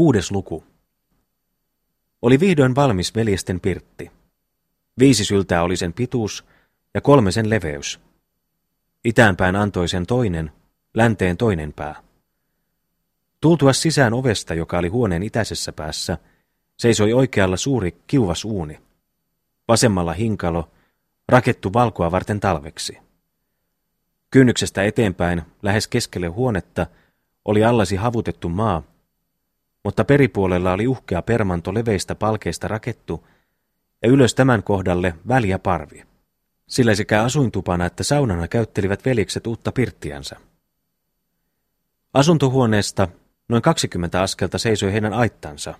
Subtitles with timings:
[0.00, 0.64] Kuudes luku.
[2.22, 4.10] Oli vihdoin valmis veljesten pirtti.
[4.98, 6.44] Viisi syltää oli sen pituus
[6.94, 8.00] ja kolme sen leveys.
[9.04, 10.52] Itäänpäin antoi sen toinen,
[10.94, 12.02] länteen toinen pää.
[13.40, 16.18] Tultua sisään ovesta, joka oli huoneen itäisessä päässä,
[16.76, 18.80] seisoi oikealla suuri kiuvas uuni.
[19.68, 20.70] Vasemmalla hinkalo,
[21.28, 22.98] rakettu valkoa varten talveksi.
[24.30, 26.86] Kynnyksestä eteenpäin, lähes keskelle huonetta,
[27.44, 28.89] oli allasi havutettu maa,
[29.84, 33.26] mutta peripuolella oli uhkea permanto leveistä palkeista rakettu
[34.02, 36.02] ja ylös tämän kohdalle väliä parvi.
[36.66, 40.36] Sillä sekä asuintupana että saunana käyttelivät veljekset uutta pirttiänsä.
[42.14, 43.08] Asuntohuoneesta
[43.48, 45.74] noin 20 askelta seisoi heidän aittansa,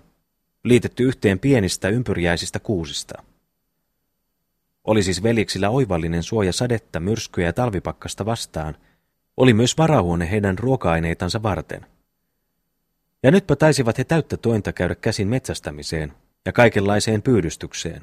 [0.63, 3.23] liitetty yhteen pienistä ympyrjäisistä kuusista.
[4.83, 8.77] Oli siis veljeksillä oivallinen suoja sadetta, myrskyjä ja talvipakkasta vastaan.
[9.37, 11.85] Oli myös varahuone heidän ruoka-aineitansa varten.
[13.23, 16.13] Ja nytpä taisivat he täyttä tointa käydä käsin metsästämiseen
[16.45, 18.01] ja kaikenlaiseen pyydystykseen.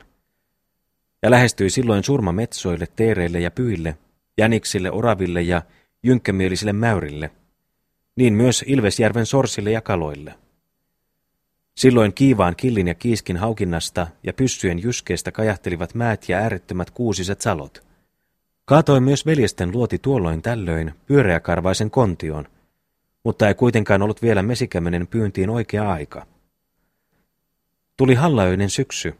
[1.23, 3.99] Ja lähestyi silloin surma metsoille, teereille ja pyille,
[4.39, 5.63] jäniksille, oraville ja
[6.03, 7.31] jynkkämielisille mäyrille,
[8.17, 10.35] niin myös Ilvesjärven sorsille ja kaloille.
[11.77, 17.83] Silloin kiivaan killin ja kiiskin haukinnasta ja pyssyjen jyskeestä kajahtelivat määt ja äärettömät kuusiset salot.
[18.65, 22.49] Kaatoi myös veljesten luoti tuolloin tällöin pyöreäkarvaisen kontion–
[23.29, 26.27] mutta ei kuitenkaan ollut vielä mesikämenen pyyntiin oikea aika.
[27.97, 29.15] Tuli hallaöinen syksy,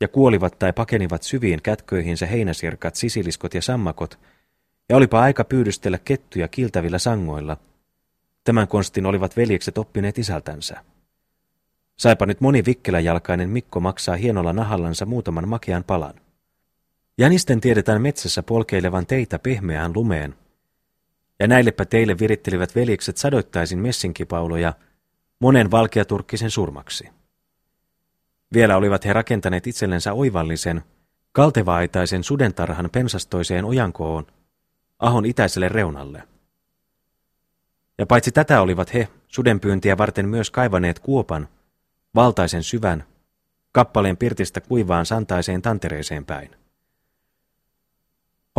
[0.00, 4.18] ja kuolivat tai pakenivat syviin kätköihinsä heinäsirkat, sisiliskot ja sammakot,
[4.88, 7.56] ja olipa aika pyydystellä kettuja kiltävillä sangoilla.
[8.44, 10.84] Tämän konstin olivat veljekset oppineet isältänsä.
[11.96, 16.14] Saipa nyt moni vikkeläjalkainen Mikko maksaa hienolla nahallansa muutaman makean palan.
[17.18, 20.34] Jänisten tiedetään metsässä polkeilevan teitä pehmeään lumeen,
[21.40, 24.72] ja näillepä teille virittelivät veljekset sadoittaisin messinkipauloja
[25.38, 27.08] monen valkeaturkkisen surmaksi.
[28.52, 30.82] Vielä olivat he rakentaneet itsellensä oivallisen,
[31.32, 34.26] kaltevaaitaisen sudentarhan pensastoiseen ojankoon,
[34.98, 36.22] ahon itäiselle reunalle.
[37.98, 41.48] Ja paitsi tätä olivat he sudenpyyntiä varten myös kaivaneet kuopan,
[42.14, 43.04] valtaisen syvän,
[43.72, 46.50] kappaleen pirtistä kuivaan santaiseen tantereeseen päin.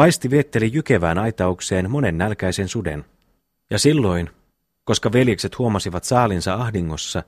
[0.02, 3.06] Paisti vietteli jykevään aitaukseen monen nälkäisen suden.
[3.70, 4.30] Ja silloin,
[4.84, 7.24] koska veljekset huomasivat saalinsa ahdingossa,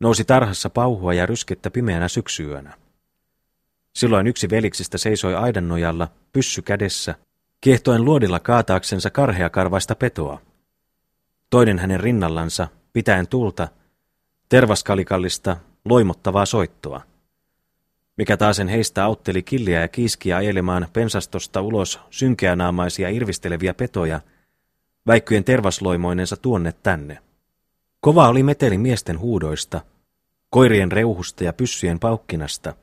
[0.00, 2.74] nousi tarhassa pauhua ja ryskettä pimeänä syksyyönä.
[3.96, 7.14] Silloin yksi veliksistä seisoi aidan nojalla, pyssy kädessä,
[7.60, 9.10] kiehtoen luodilla kaataaksensa
[9.52, 10.40] karvaista petoa.
[11.50, 13.68] Toinen hänen rinnallansa, pitäen tulta,
[14.48, 17.09] tervaskalikallista, loimottavaa soittoa
[18.20, 24.20] mikä taasen heistä autteli killiä ja kiiskiä ajelemaan pensastosta ulos synkeänaamaisia irvisteleviä petoja,
[25.06, 27.18] väikkyjen tervasloimoinensa tuonne tänne.
[28.00, 29.80] Kova oli meteli miesten huudoista,
[30.50, 32.74] koirien reuhusta ja pyssyjen paukkinasta,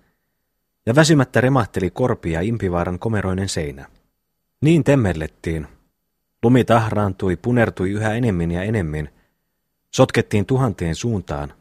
[0.86, 3.86] ja väsymättä remahteli korpia impivaaran komeroinen seinä.
[4.62, 5.68] Niin temmellettiin.
[6.44, 9.09] Lumi tahraantui, punertui yhä enemmän ja enemmän.
[9.96, 11.54] Sotkettiin tuhanteen suuntaan,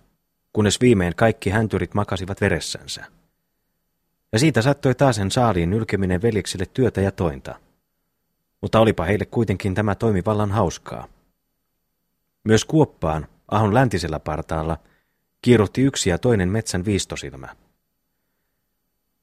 [0.53, 3.16] kunnes viimein kaikki häntyrit makasivat veressänsä
[4.37, 7.55] ja siitä sattui taasen saaliin nylkeminen veljeksille työtä ja tointa.
[8.61, 11.09] Mutta olipa heille kuitenkin tämä toimi vallan hauskaa.
[12.45, 14.79] Myös kuoppaan, ahon läntisellä partaalla,
[15.43, 17.49] kiiruhti yksi ja toinen metsän viistosilmä.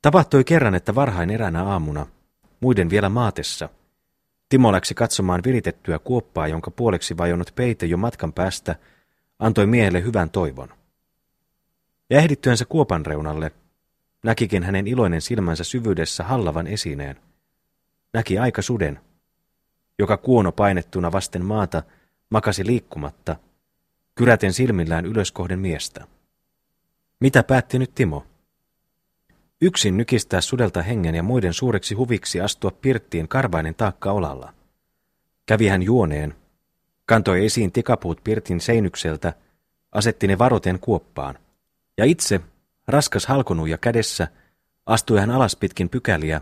[0.01, 2.05] Tapahtui kerran, että varhain eräänä aamuna,
[2.59, 3.69] muiden vielä maatessa,
[4.49, 8.75] Timo läksi katsomaan viritettyä kuoppaa, jonka puoleksi vajonnut peite jo matkan päästä
[9.39, 10.69] antoi miehelle hyvän toivon.
[12.09, 13.51] Ja ehdittyänsä kuopan reunalle–
[14.23, 17.15] Näkikin hänen iloinen silmänsä syvyydessä hallavan esineen.
[18.13, 18.99] Näki aika suden,
[19.99, 21.83] joka kuono painettuna vasten maata
[22.29, 23.35] makasi liikkumatta,
[24.15, 26.07] kyräten silmillään ylöskohden miestä.
[27.19, 28.25] Mitä päätti nyt Timo?
[29.61, 34.53] Yksin nykistää sudelta hengen ja muiden suureksi huviksi astua pirttiin karvainen taakka olalla.
[35.45, 36.35] Kävi hän juoneen,
[37.05, 39.33] kantoi esiin tikapuut pirtin seinykseltä,
[39.91, 41.39] asetti ne varoten kuoppaan,
[41.97, 42.41] ja itse
[42.87, 44.27] Raskas halkonuja kädessä
[44.85, 46.41] astui hän alas pitkin pykäliä,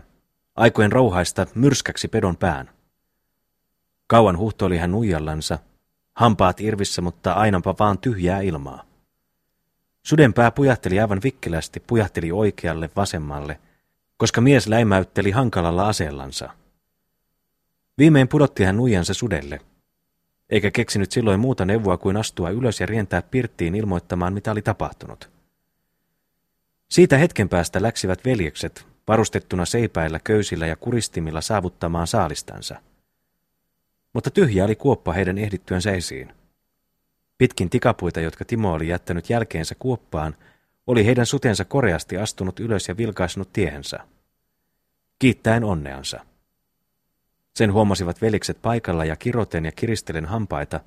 [0.56, 2.70] aikojen rouhaista myrskäksi pedon pään.
[4.06, 5.58] Kauan huhtoili hän nuijallansa,
[6.14, 8.84] hampaat irvissä, mutta ainanpa vaan tyhjää ilmaa.
[10.02, 13.60] Sudenpää pujahteli aivan vikkelästi, pujahteli oikealle, vasemmalle,
[14.16, 16.50] koska mies läimäytteli hankalalla aseellansa.
[17.98, 19.60] Viimein pudotti hän nuijansa sudelle,
[20.50, 25.30] eikä keksinyt silloin muuta neuvoa kuin astua ylös ja rientää pirttiin ilmoittamaan, mitä oli tapahtunut.
[26.92, 32.76] Siitä hetken päästä läksivät veljekset, varustettuna seipäillä, köysillä ja kuristimilla saavuttamaan saalistansa.
[34.12, 36.32] Mutta tyhjä oli kuoppa heidän ehdittyänsä esiin.
[37.38, 40.36] Pitkin tikapuita, jotka Timo oli jättänyt jälkeensä kuoppaan,
[40.86, 43.98] oli heidän sutensa koreasti astunut ylös ja vilkaisnut tiehensä.
[45.18, 46.26] Kiittäen onneansa.
[47.54, 50.80] Sen huomasivat velikset paikalla ja kiroten ja kiristelen hampaita.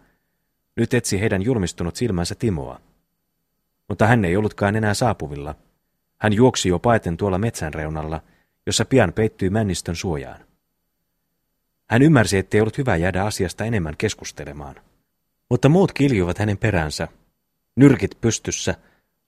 [0.75, 2.81] Nyt etsi heidän julmistunut silmänsä Timoa.
[3.89, 5.55] Mutta hän ei ollutkaan enää saapuvilla.
[6.25, 8.21] Hän juoksi jo paeten tuolla metsän reunalla,
[8.65, 10.45] jossa pian peittyi männistön suojaan.
[11.89, 14.75] Hän ymmärsi, ettei ollut hyvä jäädä asiasta enemmän keskustelemaan.
[15.49, 17.07] Mutta muut kiljuivat hänen peränsä,
[17.75, 18.75] nyrkit pystyssä,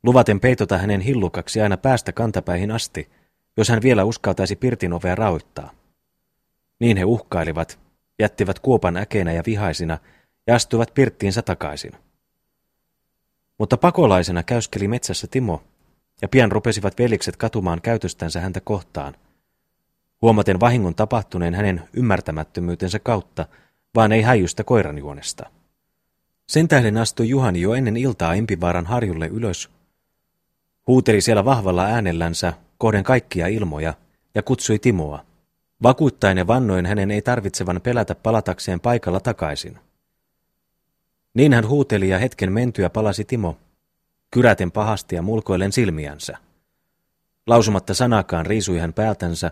[0.03, 3.09] luvaten peitota hänen hillukaksi aina päästä kantapäihin asti,
[3.57, 5.71] jos hän vielä uskaltaisi pirtin ovea rauittaa.
[6.79, 7.79] Niin he uhkailivat,
[8.19, 9.97] jättivät kuopan äkeinä ja vihaisina
[10.47, 11.93] ja astuivat pirttiinsä takaisin.
[13.57, 15.63] Mutta pakolaisena käyskeli metsässä Timo,
[16.21, 19.13] ja pian rupesivat velikset katumaan käytöstänsä häntä kohtaan.
[20.21, 23.45] Huomaten vahingon tapahtuneen hänen ymmärtämättömyytensä kautta,
[23.95, 25.49] vaan ei häijystä koiranjuonesta.
[26.47, 29.69] Sen tähden astui Juhani jo ennen iltaa Impivaaran harjulle ylös.
[30.87, 33.93] Huuteli siellä vahvalla äänellänsä kohden kaikkia ilmoja
[34.35, 35.25] ja kutsui Timoa.
[35.83, 39.77] Vakuuttaen ja vannoin hänen ei tarvitsevan pelätä palatakseen paikalla takaisin.
[41.33, 43.57] Niin hän huuteli ja hetken mentyä palasi Timo,
[44.31, 46.37] kyräten pahasti ja mulkoillen silmiänsä.
[47.47, 49.51] Lausumatta sanakaan riisui hän päältänsä,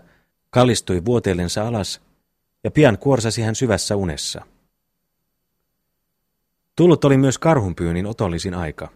[0.50, 2.00] kallistui vuoteellensa alas
[2.64, 4.42] ja pian kuorsasi hän syvässä unessa.
[6.76, 8.88] Tullut oli myös karhunpyynnin otollisin aika.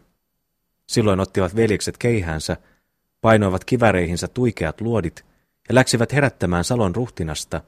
[0.86, 2.56] Silloin ottivat veljekset keihäänsä,
[3.20, 5.24] painoivat kiväreihinsä tuikeat luodit
[5.68, 7.60] ja läksivät herättämään Salon ruhtinasta,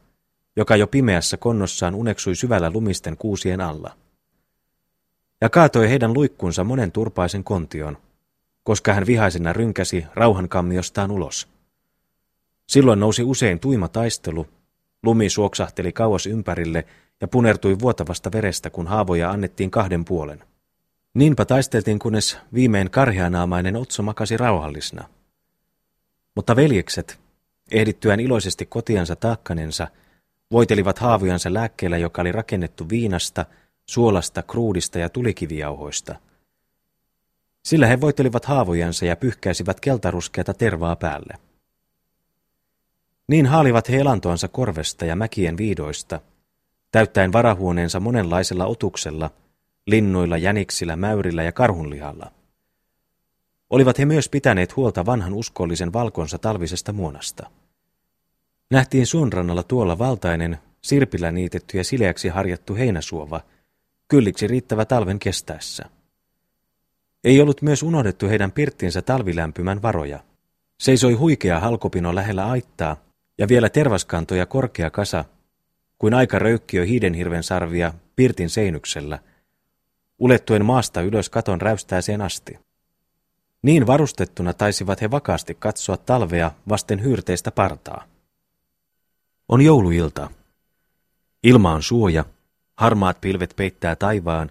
[0.57, 3.97] joka jo pimeässä konnossaan uneksui syvällä lumisten kuusien alla.
[5.43, 7.99] Ja kaatoi heidän luikkunsa monen turpaisen kontion,
[8.63, 11.49] koska hän vihaisena rynkäsi rauhankammiostaan ulos.
[12.69, 14.47] Silloin nousi usein tuima taistelu,
[15.03, 16.85] lumi suoksahteli kauas ympärille
[17.21, 20.45] ja punertui vuotavasta verestä, kun haavoja annettiin kahden puolen.
[21.15, 25.09] Niinpä taisteltiin, kunnes viimein karheanaamainen Otso makasi rauhallisena.
[26.37, 27.21] Mutta veljekset,
[27.71, 29.89] ehdittyään iloisesti kotiansa taakkanensa,
[30.53, 33.47] voitelivat haavojansa lääkkeellä, joka oli rakennettu viinasta,
[33.87, 36.15] suolasta, kruudista ja tulikivijauhoista.
[37.65, 41.35] Sillä he voitelivat haavojansa ja pyyhkäisivät keltaruskeata tervaa päälle.
[43.29, 46.21] Niin haalivat he elantoansa korvesta ja mäkien viidoista–
[46.93, 49.31] täyttäen varahuoneensa monenlaisella otuksella,
[49.87, 52.33] linnuilla, jäniksillä, mäyrillä ja karhunlihalla.
[53.71, 57.51] Olivat he myös pitäneet huolta vanhan uskollisen valkonsa talvisesta muonasta.
[58.71, 63.41] Nähtiin suonrannalla tuolla valtainen, sirpillä niitetty ja sileäksi harjattu heinäsuova,
[64.09, 65.85] kylliksi riittävä talven kestäessä.
[67.25, 70.21] Ei ollut myös unohdettu heidän pirttinsä talvilämpymän varoja.
[70.81, 72.97] Seisoi huikea halkopino lähellä aittaa,
[73.39, 75.25] ja vielä tervaskantoja korkea kasa
[75.99, 79.19] kuin aika röykkiö hiidenhirven sarvia pirtin seinyksellä,
[80.19, 82.59] ulettuen maasta ylös katon räystääseen asti.
[83.63, 88.05] Niin varustettuna taisivat he vakaasti katsoa talvea vasten hyrteistä partaa.
[89.49, 90.31] On jouluilta.
[91.43, 92.25] Ilma on suoja,
[92.83, 94.51] harmaat pilvet peittää taivaan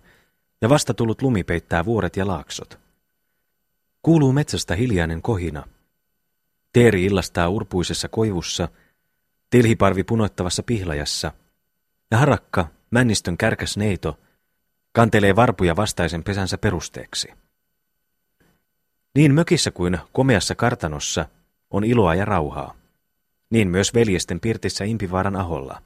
[0.62, 2.80] ja vasta tullut lumi peittää vuoret ja laaksot.
[4.02, 5.64] Kuuluu metsästä hiljainen kohina.
[6.74, 8.68] Teeri illastaa urpuisessa koivussa,
[9.50, 11.32] tilhiparvi punoittavassa pihlajassa–
[12.12, 14.20] ja harakka, männistön kärkäs neito,
[14.92, 17.30] kantelee varpuja vastaisen pesänsä perusteeksi.
[19.16, 21.26] Niin mökissä kuin komeassa kartanossa
[21.70, 22.76] on iloa ja rauhaa.
[23.50, 25.82] Niin myös veljesten pirtissä Impivaaran aholla.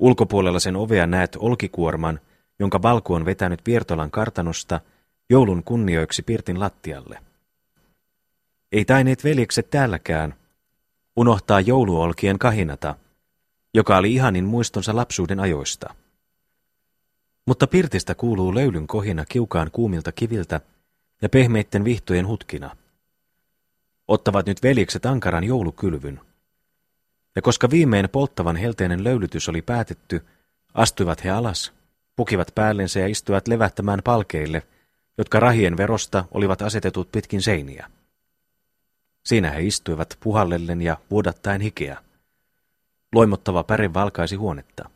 [0.00, 2.20] Ulkopuolella sen ovea näet olkikuorman,
[2.58, 4.80] jonka valku on vetänyt Viertolan kartanosta
[5.30, 7.18] joulun kunnioiksi pirtin lattialle.
[8.72, 10.34] Ei taineet veljekset täälläkään
[11.16, 12.94] unohtaa jouluolkien kahinata–
[13.74, 15.94] joka oli ihanin muistonsa lapsuuden ajoista.
[17.46, 20.60] Mutta pirtistä kuuluu löylyn kohina kiukaan kuumilta kiviltä
[21.22, 22.76] ja pehmeitten vihtojen hutkina.
[24.08, 26.20] Ottavat nyt veljekset ankaran joulukylvyn.
[27.36, 30.24] Ja koska viimein polttavan helteinen löylytys oli päätetty,
[30.74, 31.72] astuivat he alas,
[32.16, 34.62] pukivat päällensä ja istuivat levähtämään palkeille,
[35.18, 37.90] jotka rahien verosta olivat asetetut pitkin seiniä.
[39.26, 41.98] Siinä he istuivat puhallellen ja vuodattaen hikeä.
[43.14, 44.90] Loimottava päre valkaisi huonetta.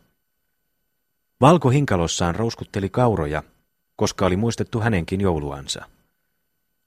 [1.41, 3.43] Valko hinkalossaan rouskutteli kauroja,
[3.97, 5.85] koska oli muistettu hänenkin jouluansa.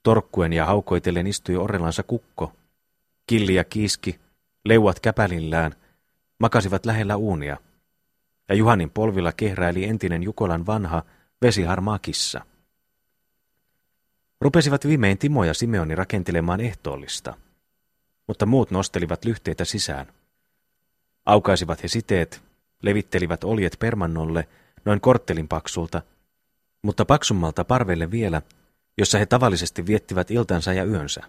[0.03, 2.53] Torkkuen ja haukoitellen istui orrelansa kukko.
[3.27, 4.19] Killi ja kiiski,
[4.67, 5.73] leuat käpälillään,
[6.39, 7.57] makasivat lähellä uunia.
[8.49, 11.03] Ja Juhanin polvilla kehräili entinen Jukolan vanha,
[11.41, 12.41] vesiharmaa kissa.
[14.41, 17.33] Rupesivat viimein Timo ja Simeoni rakentelemaan ehtoollista,
[18.27, 20.07] mutta muut nostelivat lyhteitä sisään.
[21.25, 22.41] Aukaisivat he siteet,
[22.83, 24.47] levittelivät oljet permannolle
[24.85, 26.01] noin korttelin paksulta,
[26.81, 28.41] mutta paksummalta parvelle vielä,
[28.97, 31.21] jossa he tavallisesti viettivät iltansa ja yönsä.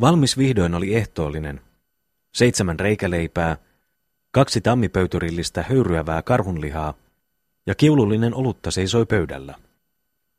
[0.00, 1.60] Valmis vihdoin oli ehtoollinen.
[2.32, 3.56] Seitsemän reikäleipää,
[4.30, 6.94] kaksi tammipöytyrillistä höyryävää karhunlihaa
[7.66, 9.54] ja kiulullinen olutta seisoi pöydällä.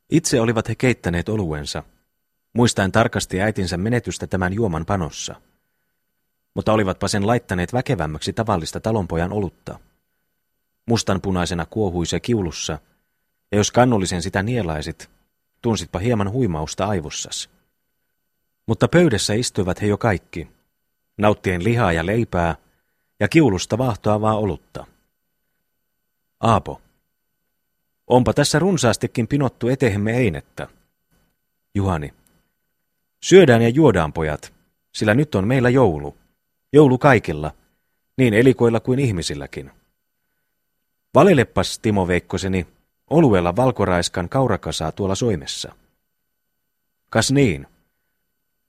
[0.10, 1.84] Itse olivat he keittäneet oluensa,
[2.54, 5.36] muistaen tarkasti äitinsä menetystä tämän juoman panossa.
[6.54, 9.80] Mutta olivatpa sen laittaneet väkevämmäksi tavallista talonpojan olutta.
[10.86, 12.80] Mustanpunaisena kuohui se kiulussa,
[13.52, 15.10] ja jos kannullisen sitä nielaisit,
[15.62, 17.50] tunsitpa hieman huimausta aivossas.
[18.68, 20.48] Mutta pöydässä istuivat he jo kaikki,
[21.18, 22.56] nauttien lihaa ja leipää,
[23.20, 24.86] ja kiulusta vahtoavaa olutta.
[26.40, 26.82] Aapo.
[28.08, 30.68] Onpa tässä runsaastikin pinottu etehemme einettä.
[31.76, 32.14] Juhani.
[33.24, 34.54] Syödään ja juodaan, pojat,
[34.92, 36.18] sillä nyt on meillä joulu.
[36.74, 37.52] Joulu kaikilla,
[38.18, 39.72] niin elikoilla kuin ihmisilläkin.
[41.16, 42.68] Valileppas, Timo Veikkoseni,
[43.10, 45.76] oluella valkoraiskan kaurakasaa tuolla soimessa.
[47.10, 47.68] Kas niin.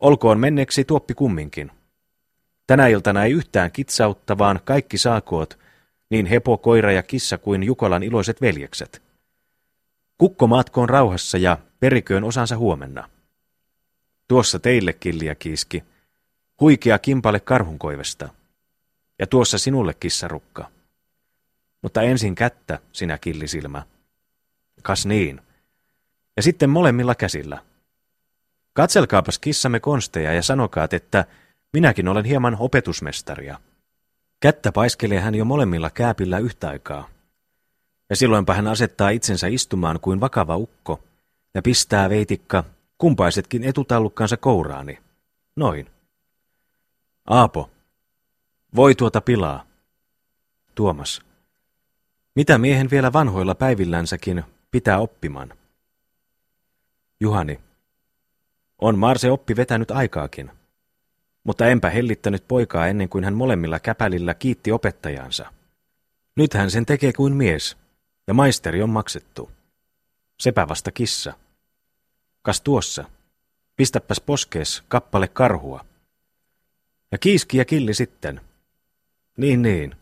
[0.01, 1.71] Olkoon menneeksi tuoppi kumminkin.
[2.67, 5.59] Tänä iltana ei yhtään kitsautta, vaan kaikki saakoot,
[6.11, 9.03] niin hepo, koira ja kissa kuin Jukolan iloiset veljekset.
[10.19, 13.09] Kukko matkoon rauhassa ja periköön osansa huomenna.
[14.29, 15.85] Tuossa teille, killiä kiiski,
[16.61, 18.29] huikea kimpale karhunkoivesta.
[19.19, 20.71] Ja tuossa sinulle, kissarukka.
[21.83, 23.83] Mutta ensin kättä, sinä killisilmä.
[24.83, 25.41] Kas niin.
[26.37, 27.59] Ja sitten molemmilla käsillä.
[28.73, 31.25] Katselkaapas kissamme konsteja ja sanokaat, että
[31.75, 33.59] minäkin olen hieman opetusmestaria.
[34.41, 37.09] Kättä paiskelee hän jo molemmilla kääpillä yhtä aikaa.
[38.11, 41.01] Ja silloinpa hän asettaa itsensä istumaan kuin vakava ukko
[41.55, 42.65] ja pistää veitikka
[42.99, 44.99] kumpaisetkin etutallukkansa kouraani.
[45.57, 45.91] Noin.
[47.27, 47.71] Aapo.
[48.77, 49.67] Voi tuota pilaa.
[50.75, 51.23] Tuomas.
[52.35, 55.53] Mitä miehen vielä vanhoilla päivillänsäkin pitää oppimaan?
[57.21, 57.61] Juhani.
[58.79, 60.51] On Marse oppi vetänyt aikaakin.
[61.45, 65.53] Mutta enpä hellittänyt poikaa ennen kuin hän molemmilla käpälillä kiitti opettajansa.
[66.37, 67.77] Nyt hän sen tekee kuin mies,
[68.27, 69.51] ja maisteri on maksettu.
[70.41, 71.33] Sepä vasta kissa.
[72.43, 73.05] Kas tuossa,
[73.77, 75.85] pistäpäs poskees kappale karhua.
[77.13, 78.41] Ja kiiski ja killi sitten.
[79.37, 79.97] Niin niin.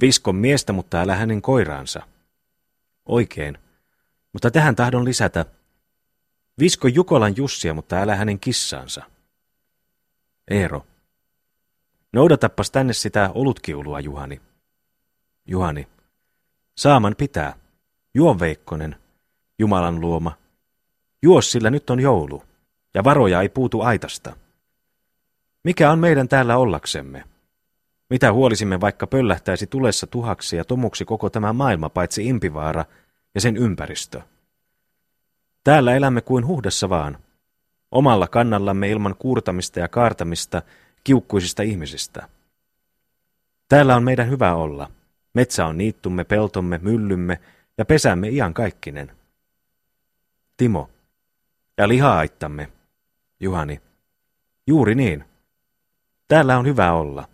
[0.00, 2.02] Viskon miestä, mutta älä hänen koiraansa.
[3.06, 3.58] Oikein.
[4.32, 5.44] Mutta tähän tahdon lisätä.
[6.58, 9.02] Visko Jukolan Jussia, mutta älä hänen kissaansa.
[10.50, 10.86] Eero.
[12.12, 14.40] Noudatappas tänne sitä olutkiulua, Juhani.
[15.46, 15.88] Juhani.
[16.76, 17.54] Saaman pitää.
[18.14, 18.96] Juo Veikkonen,
[19.58, 20.32] Jumalan luoma.
[21.22, 22.42] Juos, sillä nyt on joulu,
[22.94, 24.36] ja varoja ei puutu aitasta.
[25.64, 27.24] Mikä on meidän täällä ollaksemme?
[28.10, 32.84] Mitä huolisimme, vaikka pöllähtäisi tulessa tuhaksi ja tomuksi koko tämä maailma, paitsi impivaara
[33.34, 34.22] ja sen ympäristö?
[35.64, 37.18] Täällä elämme kuin huhdassa vaan,
[37.92, 40.62] omalla kannallamme ilman kuurtamista ja kaartamista
[41.04, 42.28] kiukkuisista ihmisistä.
[43.68, 44.90] Täällä on meidän hyvä olla.
[45.34, 47.40] Metsä on niittumme, peltomme, myllymme
[47.78, 49.12] ja pesämme ian kaikkinen.
[50.56, 50.90] Timo.
[51.78, 52.68] Ja liha-aittamme.
[53.40, 53.80] Juhani.
[54.66, 55.24] Juuri niin.
[56.28, 57.28] Täällä on hyvä olla.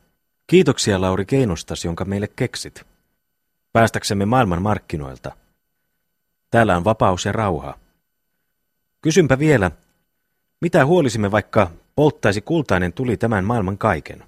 [0.47, 2.87] Kiitoksia Lauri keinustas, jonka meille keksit.
[3.73, 5.37] Päästäksemme maailman markkinoilta.
[6.51, 7.79] Täällä on vapaus ja rauha.
[9.01, 9.71] Kysynpä vielä,
[10.61, 14.25] mitä huolisimme vaikka polttaisi kultainen tuli tämän maailman kaiken?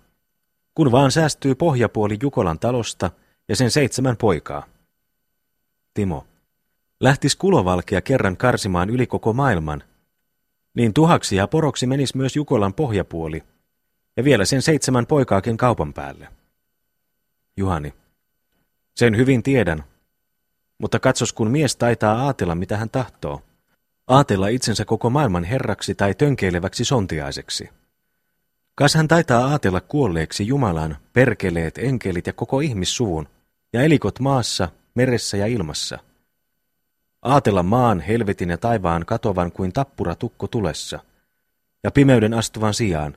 [0.75, 3.11] Kun vaan säästyy pohjapuoli Jukolan talosta
[3.49, 4.67] ja sen seitsemän poikaa.
[5.95, 6.27] Timo.
[7.01, 9.83] Lähtis kulovalkea kerran karsimaan yli koko maailman,
[10.75, 13.43] niin tuhaksi ja poroksi menis myös Jukolan pohjapuoli,
[14.17, 16.29] ja vielä sen seitsemän poikaakin kaupan päälle.
[17.57, 17.95] Juhani.
[18.95, 19.85] Sen hyvin tiedän,
[20.79, 23.43] mutta katsos kun mies taitaa aatella mitä hän tahtoo
[24.11, 27.71] aatella itsensä koko maailman herraksi tai tönkeileväksi sontiaiseksi.
[28.75, 33.29] Kas hän taitaa aatella kuolleeksi Jumalan, perkeleet, enkelit ja koko ihmissuvun,
[33.73, 35.99] ja elikot maassa, meressä ja ilmassa.
[37.23, 40.99] Aatella maan, helvetin ja taivaan katovan kuin tappura tukko tulessa,
[41.85, 43.17] ja pimeyden astuvan sijaan,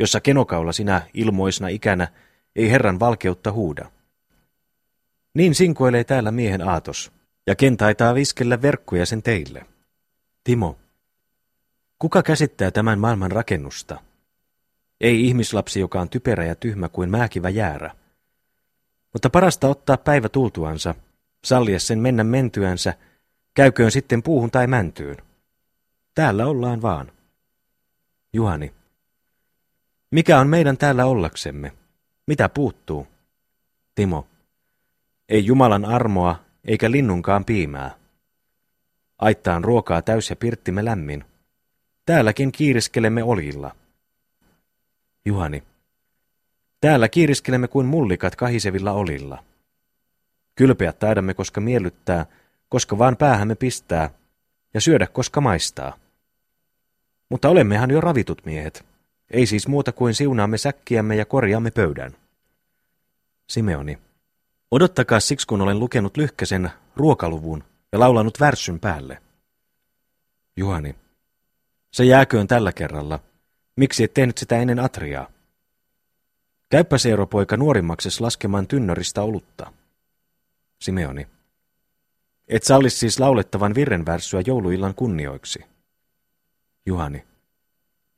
[0.00, 2.08] jossa kenokaula sinä ilmoisna ikänä
[2.56, 3.90] ei Herran valkeutta huuda.
[5.34, 7.12] Niin sinkoilee täällä miehen aatos,
[7.46, 9.71] ja ken taitaa viskellä verkkoja sen teille.
[10.44, 10.78] Timo,
[11.98, 14.00] kuka käsittää tämän maailman rakennusta?
[15.00, 17.94] Ei ihmislapsi, joka on typerä ja tyhmä kuin määkivä jäärä.
[19.12, 20.94] Mutta parasta ottaa päivä tultuansa,
[21.44, 22.94] sallia sen mennä mentyänsä,
[23.54, 25.16] käyköön sitten puuhun tai mäntyyn.
[26.14, 27.12] Täällä ollaan vaan.
[28.32, 28.74] Juhani.
[30.10, 31.72] Mikä on meidän täällä ollaksemme?
[32.26, 33.06] Mitä puuttuu?
[33.94, 34.26] Timo.
[35.28, 38.01] Ei Jumalan armoa eikä linnunkaan piimää.
[39.22, 41.24] Aittaan ruokaa täys ja pirttimme lämmin.
[42.06, 43.76] Täälläkin kiiriskelemme olilla.
[45.24, 45.62] Juhani.
[46.80, 49.44] Täällä kiiriskelemme kuin mullikat kahisevilla olilla.
[50.54, 52.26] Kylpeät taidamme, koska miellyttää,
[52.68, 54.10] koska vaan päähämme pistää,
[54.74, 55.96] ja syödä, koska maistaa.
[57.28, 58.84] Mutta olemmehan jo ravitut miehet.
[59.30, 62.16] Ei siis muuta kuin siunaamme säkkiämme ja korjaamme pöydän.
[63.48, 63.98] Simeoni.
[64.70, 69.22] Odottakaa siksi, kun olen lukenut lyhkäsen ruokaluvun ja laulanut värssyn päälle.
[70.56, 70.94] Juhani.
[71.90, 73.18] Se jääköön tällä kerralla.
[73.76, 75.30] Miksi et tehnyt sitä ennen atriaa?
[76.70, 76.96] Käyppä
[77.30, 79.72] poika nuorimmakses laskemaan tynnöristä olutta.
[80.80, 81.26] Simeoni.
[82.48, 85.64] Et sallis siis laulettavan virrenvärssyä jouluillan kunnioiksi.
[86.86, 87.24] Juhani.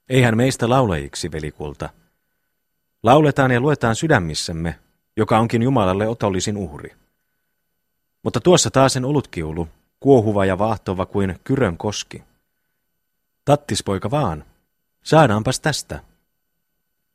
[0.09, 1.89] Eihän meistä laulajiksi, velikulta.
[3.03, 4.79] Lauletaan ja luetaan sydämissämme,
[5.17, 6.97] joka onkin Jumalalle otollisin uhri.
[8.25, 9.69] Mutta tuossa taas en olutkiulu,
[10.01, 12.23] kuohuva ja vaahtova kuin kyrön koski.
[13.45, 14.45] Tattispoika vaan,
[15.03, 16.01] saadaanpas tästä.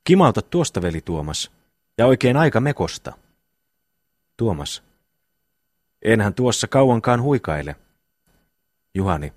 [0.03, 1.51] Kimauta tuosta, veli Tuomas,
[1.97, 3.13] ja oikein aika mekosta.
[4.37, 4.83] Tuomas.
[6.01, 7.75] Enhän tuossa kauankaan huikaile.
[8.93, 9.33] Juhani.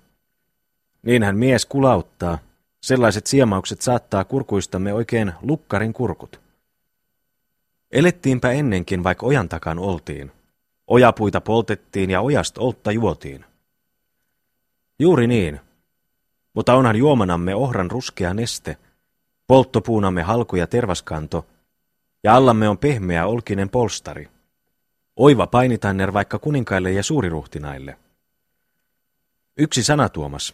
[1.01, 2.37] Niinhän mies kulauttaa.
[2.81, 6.41] Sellaiset siemaukset saattaa kurkuistamme oikein lukkarin kurkut.
[7.91, 10.31] Elettiinpä ennenkin, vaikka ojan takan oltiin.
[10.87, 13.45] Ojapuita poltettiin ja ojast oltta juotiin.
[14.99, 15.59] Juuri niin.
[16.53, 18.77] Mutta onhan juomanamme ohran ruskea neste,
[19.47, 21.45] polttopuunamme halku ja tervaskanto,
[22.23, 24.29] ja allamme on pehmeä olkinen polstari.
[25.15, 27.97] Oiva painitanner vaikka kuninkaille ja suuriruhtinaille.
[29.57, 30.53] Yksi sana, Tuomas.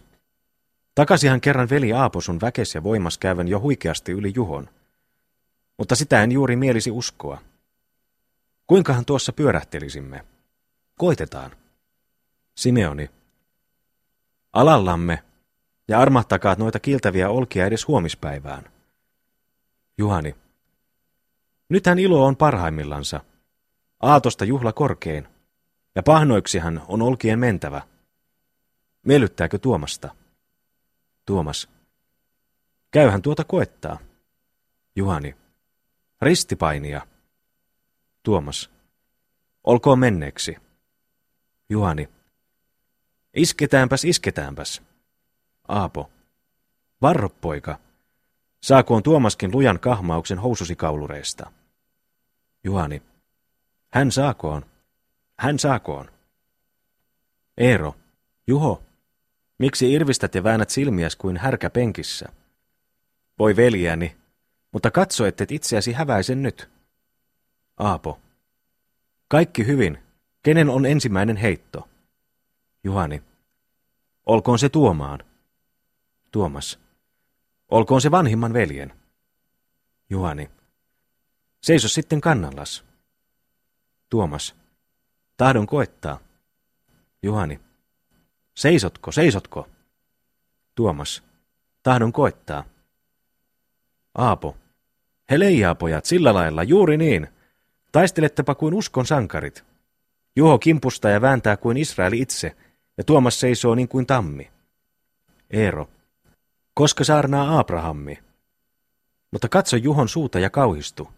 [0.95, 4.69] Takasihan kerran veli Aapo sun väkes ja voimas käyvän jo huikeasti yli Juhon.
[5.77, 7.41] Mutta sitä en juuri mielisi uskoa.
[8.69, 10.25] Kuinkahan tuossa pyörähtelisimme?
[10.97, 11.51] Koitetaan.
[12.55, 13.09] Simeoni.
[14.53, 15.23] Alallamme,
[15.87, 18.63] ja armahtakaat noita kiltäviä olkia edes huomispäivään.
[19.97, 20.35] Juhani.
[21.69, 23.21] Nythän ilo on parhaimmillansa.
[23.99, 25.27] Aatosta juhla korkein,
[25.95, 27.81] ja pahnoiksihan on olkien mentävä.
[29.05, 30.15] Miellyttääkö Tuomasta?
[31.25, 31.69] Tuomas.
[32.91, 33.99] Käyhän tuota koettaa.
[34.95, 35.35] Juhani.
[36.21, 37.07] Ristipainia.
[38.29, 38.69] Tuomas.
[39.63, 40.57] Olkoon menneeksi.
[41.69, 42.09] Juhani.
[43.33, 44.81] Isketäänpäs, isketäänpäs.
[45.67, 46.09] Aapo.
[47.01, 47.79] Varro, poika.
[48.63, 51.51] Saakoon Tuomaskin lujan kahmauksen housusi kaulureista.
[52.63, 53.01] Juhani.
[53.93, 54.65] Hän saakoon.
[55.39, 56.11] Hän saakoon.
[57.57, 57.95] Eero.
[58.47, 58.83] Juho.
[59.57, 62.29] Miksi irvistät ja väännät silmiäs kuin härkä penkissä?
[63.39, 64.17] Voi veljäni,
[64.71, 66.78] mutta katso, ettet itseäsi häväisen nyt.
[67.79, 68.19] Aapo.
[69.27, 69.97] Kaikki hyvin.
[70.43, 71.89] Kenen on ensimmäinen heitto?
[72.83, 73.23] Juhani.
[74.25, 75.19] Olkoon se Tuomaan.
[76.31, 76.79] Tuomas.
[77.69, 78.93] Olkoon se vanhimman veljen.
[80.09, 80.51] Juhani.
[81.61, 82.83] Seiso sitten kannallas.
[84.09, 84.55] Tuomas.
[85.37, 86.19] Tahdon koettaa.
[87.23, 87.59] Juhani.
[88.55, 89.67] Seisotko, seisotko?
[90.75, 91.23] Tuomas.
[91.83, 92.63] Tahdon koettaa.
[94.15, 94.57] Aapo.
[95.31, 97.27] He leijaa pojat, sillä lailla, juuri niin.
[97.91, 99.63] Taistelettepa kuin uskon sankarit.
[100.35, 102.55] Juho kimpusta ja vääntää kuin Israel itse,
[102.97, 104.51] ja Tuomas seisoo niin kuin tammi.
[105.49, 105.89] Eero.
[106.73, 108.19] Koska saarnaa Abrahammi?
[109.31, 111.09] Mutta katso Juhon suuta ja kauhistu.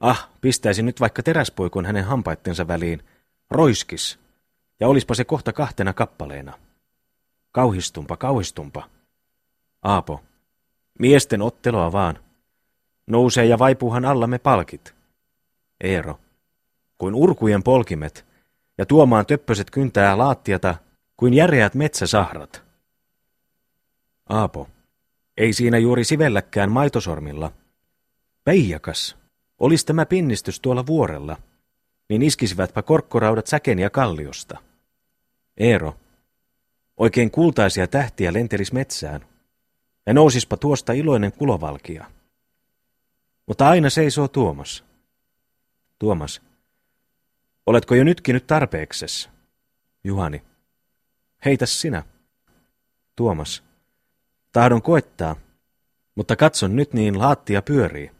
[0.00, 3.02] Ah, pistäisi nyt vaikka teräspoikon hänen hampaittensa väliin.
[3.50, 4.18] Roiskis.
[4.80, 6.58] Ja olispa se kohta kahtena kappaleena.
[7.52, 8.88] Kauhistumpa, kauhistumpa.
[9.82, 10.22] Aapo.
[10.98, 12.18] Miesten otteloa vaan.
[13.06, 14.94] Nousee ja vaipuuhan allamme palkit.
[15.80, 16.20] Eero.
[16.98, 18.26] Kuin urkujen polkimet,
[18.78, 20.74] ja tuomaan töppöset kyntää laattiata,
[21.16, 22.62] kuin järeät metsäsahrat.
[24.28, 24.68] Aapo.
[25.36, 27.52] Ei siinä juuri sivelläkään maitosormilla.
[28.44, 29.16] Peijakas.
[29.58, 31.36] Olis tämä pinnistys tuolla vuorella,
[32.08, 34.58] niin iskisivätpä korkkoraudat säken ja kalliosta.
[35.56, 35.96] Eero.
[36.96, 39.26] Oikein kultaisia tähtiä lentelis metsään,
[40.06, 42.04] ja nousispa tuosta iloinen kulovalkia.
[43.46, 44.85] Mutta aina seisoo Tuomas.
[45.98, 46.42] Tuomas.
[47.66, 49.30] Oletko jo nytkin nyt tarpeekses?
[50.04, 50.42] Juhani.
[51.44, 52.04] Heitäs sinä.
[53.16, 53.62] Tuomas.
[54.52, 55.36] Tahdon koettaa,
[56.14, 58.10] mutta katson nyt niin laattia pyörii.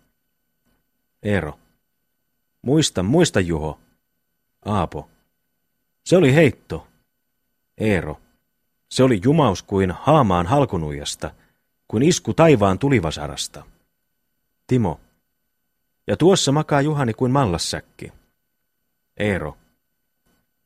[1.22, 1.58] Eero.
[2.62, 3.80] Muista, muista Juho.
[4.64, 5.10] Aapo.
[6.04, 6.86] Se oli heitto.
[7.78, 8.20] Eero.
[8.90, 11.34] Se oli jumaus kuin haamaan halkunuijasta,
[11.88, 13.64] kuin isku taivaan tulivasarasta.
[14.66, 15.00] Timo.
[16.06, 18.12] Ja tuossa makaa Juhani kuin mallassäkki.
[19.16, 19.56] Eero.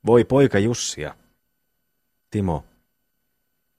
[0.07, 1.15] Voi poika Jussia.
[2.31, 2.65] Timo.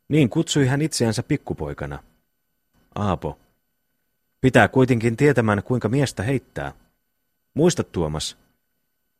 [0.07, 2.03] Niin kutsui hän itseänsä pikkupoikana.
[2.95, 3.39] Aapo.
[4.41, 6.73] Pitää kuitenkin tietämään, kuinka miestä heittää.
[7.53, 8.37] Muista, Tuomas.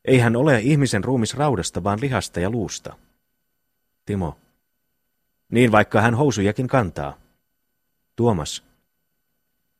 [0.05, 2.97] Ei hän ole ihmisen ruumis raudasta, vaan lihasta ja luusta.
[4.05, 4.37] Timo.
[5.51, 7.17] Niin vaikka hän housujakin kantaa.
[8.15, 8.63] Tuomas.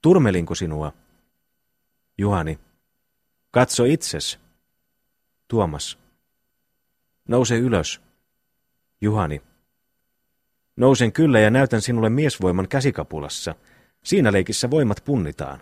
[0.01, 0.93] Turmelinko sinua?
[2.21, 2.59] Juhani.
[3.51, 4.39] Katso itses.
[5.47, 5.99] Tuomas.
[7.27, 8.01] Nouse ylös.
[9.01, 9.41] Juhani.
[10.75, 13.55] Nousen kyllä ja näytän sinulle miesvoiman käsikapulassa.
[14.03, 15.61] Siinä leikissä voimat punnitaan.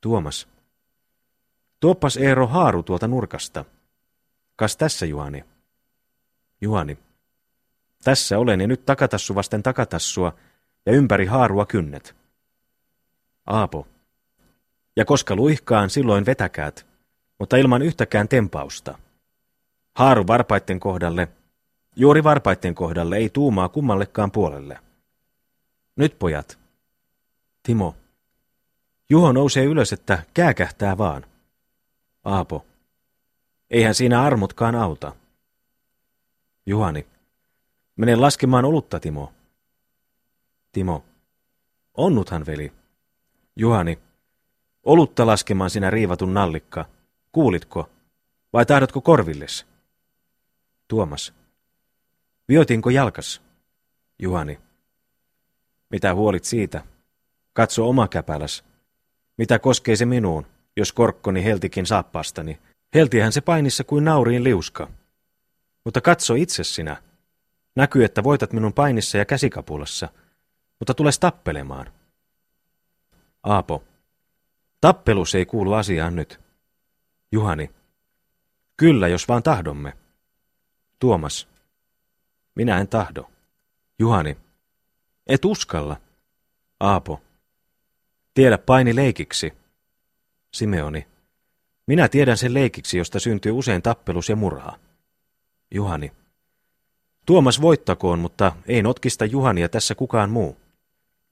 [0.00, 0.48] Tuomas.
[1.80, 3.64] Tuoppas Eero haaru tuolta nurkasta.
[4.56, 5.44] Kas tässä, Juhani?
[6.60, 6.98] Juhani.
[8.04, 10.34] Tässä olen ja nyt takatassu vasten takatassua
[10.86, 12.16] ja ympäri haarua kynnet.
[13.46, 13.86] Aapo.
[14.98, 16.86] Ja koska luihkaan, silloin vetäkäät,
[17.38, 18.98] mutta ilman yhtäkään tempausta.
[19.94, 21.28] Haaru varpaitten kohdalle,
[21.96, 24.78] juuri varpaitten kohdalle ei tuumaa kummallekaan puolelle.
[25.96, 26.58] Nyt pojat.
[27.62, 27.96] Timo.
[29.10, 31.26] Juho nousee ylös, että kääkähtää vaan.
[32.24, 32.66] Aapo.
[33.70, 35.14] Eihän siinä armutkaan auta.
[36.66, 37.06] Juhani.
[37.96, 39.32] Mene laskemaan olutta, Timo.
[40.72, 41.04] Timo.
[41.94, 42.72] Onnuthan, veli.
[43.56, 44.07] Juhani.
[44.84, 46.84] Olutta laskemaan sinä riivatun nallikka.
[47.32, 47.90] Kuulitko?
[48.52, 49.66] Vai tahdotko korvilles?
[50.88, 51.34] Tuomas.
[52.48, 53.42] Viotinko jalkas?
[54.18, 54.58] Juhani.
[55.90, 56.84] Mitä huolit siitä?
[57.52, 58.64] Katso oma käpäläs.
[59.36, 62.58] Mitä koskee se minuun, jos korkkoni heltikin saappaastani?
[62.94, 64.90] Heltihän se painissa kuin nauriin liuska.
[65.84, 67.02] Mutta katso itse sinä.
[67.76, 70.08] Näkyy, että voitat minun painissa ja käsikapulassa,
[70.78, 71.92] mutta tules tappelemaan.
[73.42, 73.84] Aapo.
[74.80, 76.40] Tappelus ei kuulu asiaan nyt.
[77.32, 77.70] Juhani.
[78.76, 79.92] Kyllä, jos vaan tahdomme.
[80.98, 81.48] Tuomas.
[82.54, 83.30] Minä en tahdo.
[83.98, 84.36] Juhani.
[85.26, 85.96] Et uskalla.
[86.80, 87.20] Aapo.
[88.34, 89.52] Tiedä paini leikiksi.
[90.54, 91.06] Simeoni.
[91.86, 94.78] Minä tiedän sen leikiksi, josta syntyy usein tappelus ja murhaa.
[95.70, 96.12] Juhani.
[97.26, 100.56] Tuomas voittakoon, mutta ei notkista Juhania tässä kukaan muu.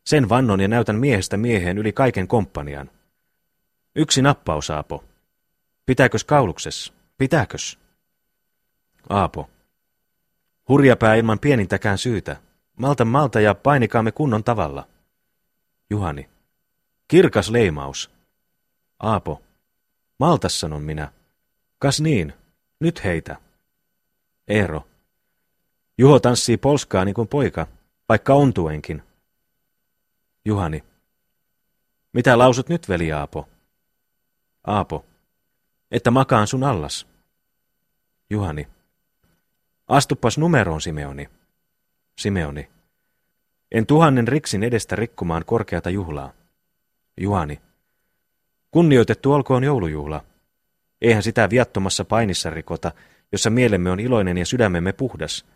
[0.07, 2.91] Sen vannon ja näytän miehestä mieheen yli kaiken komppanian.
[3.99, 5.05] Yksi nappaus, Aapo.
[5.87, 6.93] Pitääkös kauluksessa?
[7.19, 7.79] Pitääkös?
[9.09, 9.51] Aapo.
[10.69, 12.37] Hurjapää ilman pienintäkään syytä.
[12.77, 14.89] Malta malta ja painikaamme kunnon tavalla.
[15.91, 16.31] Juhani.
[17.09, 18.11] Kirkas leimaus.
[18.99, 19.43] Aapo.
[20.19, 21.13] Maltas sanon minä.
[21.79, 22.33] Kas niin,
[22.81, 23.37] nyt heitä.
[24.49, 24.87] Eero.
[25.99, 27.67] Juho tanssii polskaa niin kuin poika,
[28.09, 29.03] vaikka ontuenkin.
[30.45, 30.85] Juhani.
[32.13, 33.49] Mitä lausut nyt, veli Aapo?
[34.67, 35.07] Aapo.
[35.91, 37.07] Että makaan sun allas.
[38.31, 38.69] Juhani.
[39.89, 41.29] Astuppas numeroon, Simeoni.
[42.19, 42.69] Simeoni.
[43.73, 46.33] En tuhannen riksin edestä rikkumaan korkeata juhlaa.
[47.21, 47.61] Juhani.
[48.71, 50.25] Kunnioitettu olkoon joulujuhla.
[51.01, 52.93] Eihän sitä viattomassa painissa rikota,
[53.33, 55.47] jossa mielemme on iloinen ja sydämemme puhdas.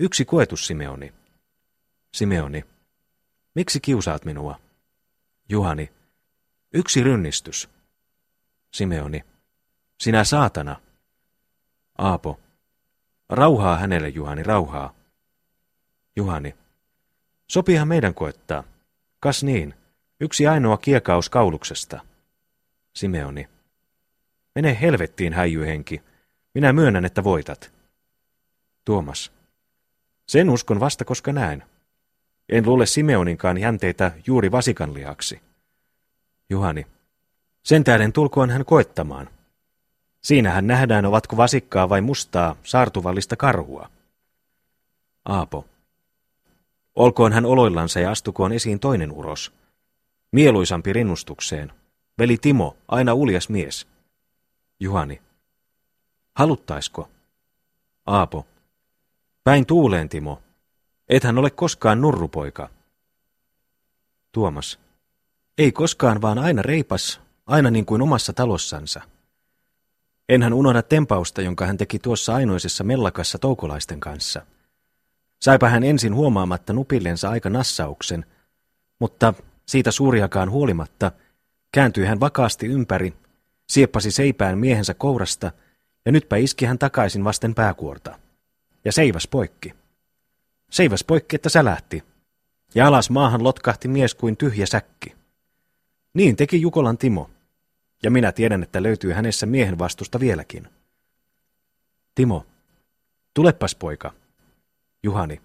[0.00, 1.12] Yksi koetus, Simeoni.
[2.14, 2.64] Simeoni.
[3.54, 4.60] Miksi kiusaat minua?
[5.48, 5.90] Juhani.
[6.74, 7.68] Yksi rynnistys.
[8.72, 9.24] Simeoni.
[10.00, 10.80] Sinä saatana.
[11.98, 12.40] Aapo.
[13.28, 14.94] Rauhaa hänelle, Juhani, rauhaa.
[16.16, 16.54] Juhani.
[17.50, 18.64] Sopihan meidän koettaa.
[19.20, 19.74] Kas niin,
[20.20, 22.00] yksi ainoa kiekaus kauluksesta.
[22.94, 23.48] Simeoni.
[24.54, 26.02] Mene helvettiin, häijyhenki.
[26.54, 27.72] Minä myönnän, että voitat.
[28.84, 29.32] Tuomas.
[30.26, 31.64] Sen uskon vasta, koska näen.
[32.48, 35.40] En luule Simeoninkaan jänteitä juuri vasikanlihaksi.
[36.50, 36.86] Juhani.
[37.62, 39.28] Sen tähden tulkoon hän koettamaan.
[40.20, 43.90] Siinähän nähdään, ovatko vasikkaa vai mustaa, saartuvallista karhua.
[45.24, 45.66] Aapo.
[46.94, 49.52] Olkoon hän oloillansa ja astukoon esiin toinen uros.
[50.32, 51.72] Mieluisampi rinnustukseen.
[52.18, 53.86] Veli Timo, aina uljas mies.
[54.80, 55.22] Juhani.
[56.34, 57.08] Haluttaisko?
[58.06, 58.46] Aapo.
[59.44, 60.42] Päin tuuleen, Timo.
[61.08, 62.70] Ethän ole koskaan nurrupoika.
[64.32, 64.78] Tuomas.
[65.58, 67.20] Ei koskaan, vaan aina reipas,
[67.50, 69.00] aina niin kuin omassa talossansa.
[70.28, 74.46] Enhän unohda tempausta, jonka hän teki tuossa ainoisessa mellakassa toukolaisten kanssa.
[75.42, 78.26] Saipa hän ensin huomaamatta nupillensa aika nassauksen,
[78.98, 79.34] mutta
[79.66, 81.12] siitä suuriakaan huolimatta
[81.72, 83.14] kääntyi hän vakaasti ympäri,
[83.68, 85.52] sieppasi seipään miehensä kourasta
[86.06, 88.18] ja nytpä iski hän takaisin vasten pääkuorta.
[88.84, 89.74] Ja seivas poikki.
[90.70, 92.04] Seivas poikki, että sälähti,
[92.74, 95.14] ja alas maahan lotkahti mies kuin tyhjä säkki.
[96.14, 97.30] Niin teki Jukolan Timo,
[98.02, 100.68] ja minä tiedän, että löytyy hänessä miehen vastusta vieläkin.
[102.14, 102.46] Timo,
[103.34, 104.12] tulepas poika.
[105.02, 105.40] Juhani.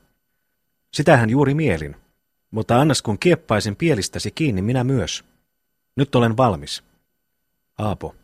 [0.94, 1.96] Sitähän juuri mielin.
[2.52, 5.26] Mutta annas kun kieppaisen pielistäsi kiinni minä myös.
[5.96, 6.84] Nyt olen valmis.
[7.78, 8.15] Aapo.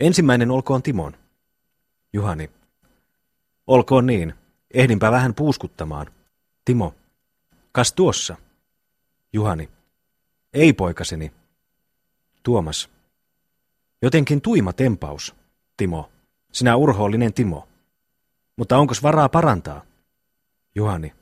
[0.00, 1.16] Ensimmäinen olkoon Timon.
[2.12, 2.50] Juhani.
[3.66, 4.34] Olkoon niin.
[4.74, 6.06] Ehdinpä vähän puuskuttamaan.
[6.64, 6.94] Timo.
[7.72, 8.36] Kas tuossa?
[9.32, 9.68] Juhani.
[10.52, 11.32] Ei poikaseni.
[12.42, 12.90] Tuomas.
[14.02, 15.34] Jotenkin tuima tempaus.
[15.76, 16.12] Timo.
[16.52, 17.68] Sinä urhoollinen Timo.
[18.56, 19.82] Mutta onkos varaa parantaa?
[20.74, 21.12] Juhani.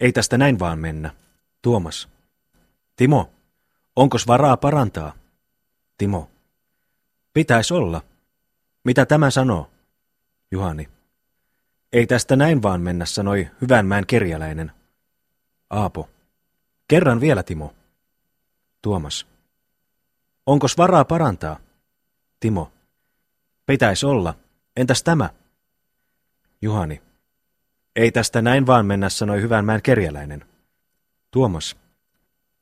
[0.00, 1.14] Ei tästä näin vaan mennä.
[1.62, 2.08] Tuomas.
[2.96, 3.30] Timo.
[3.96, 5.12] Onkos varaa parantaa?
[5.98, 6.30] Timo.
[7.32, 8.02] Pitäis olla.
[8.84, 9.70] Mitä tämä sanoo?
[10.50, 10.88] Juhani.
[11.92, 14.72] Ei tästä näin vaan mennä, sanoi hyvänmään kerjäläinen.
[15.70, 16.08] Aapo.
[16.88, 17.74] Kerran vielä, Timo.
[18.82, 19.26] Tuomas.
[20.46, 21.63] Onkos varaa parantaa?
[22.40, 22.72] Timo.
[23.66, 24.34] Pitäis olla.
[24.76, 25.30] Entäs tämä?
[26.62, 27.02] Juhani.
[27.96, 30.44] Ei tästä näin vaan mennä, sanoi hyvänmään kerjäläinen.
[31.30, 31.76] Tuomas.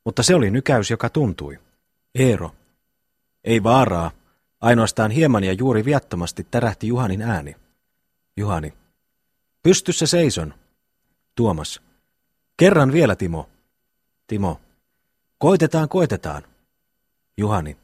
[0.04, 1.58] Mutta se oli nykäys, joka tuntui.
[2.14, 2.54] Eero.
[3.44, 4.10] Ei vaaraa.
[4.60, 7.56] Ainoastaan hieman ja juuri viattomasti tärähti Juhanin ääni.
[8.36, 8.72] Juhani.
[9.62, 10.54] Pystyssä seison.
[11.34, 11.80] Tuomas.
[12.56, 13.48] Kerran vielä, Timo.
[14.26, 14.60] Timo.
[15.38, 16.42] Koitetaan, koitetaan.
[17.36, 17.76] Juhani.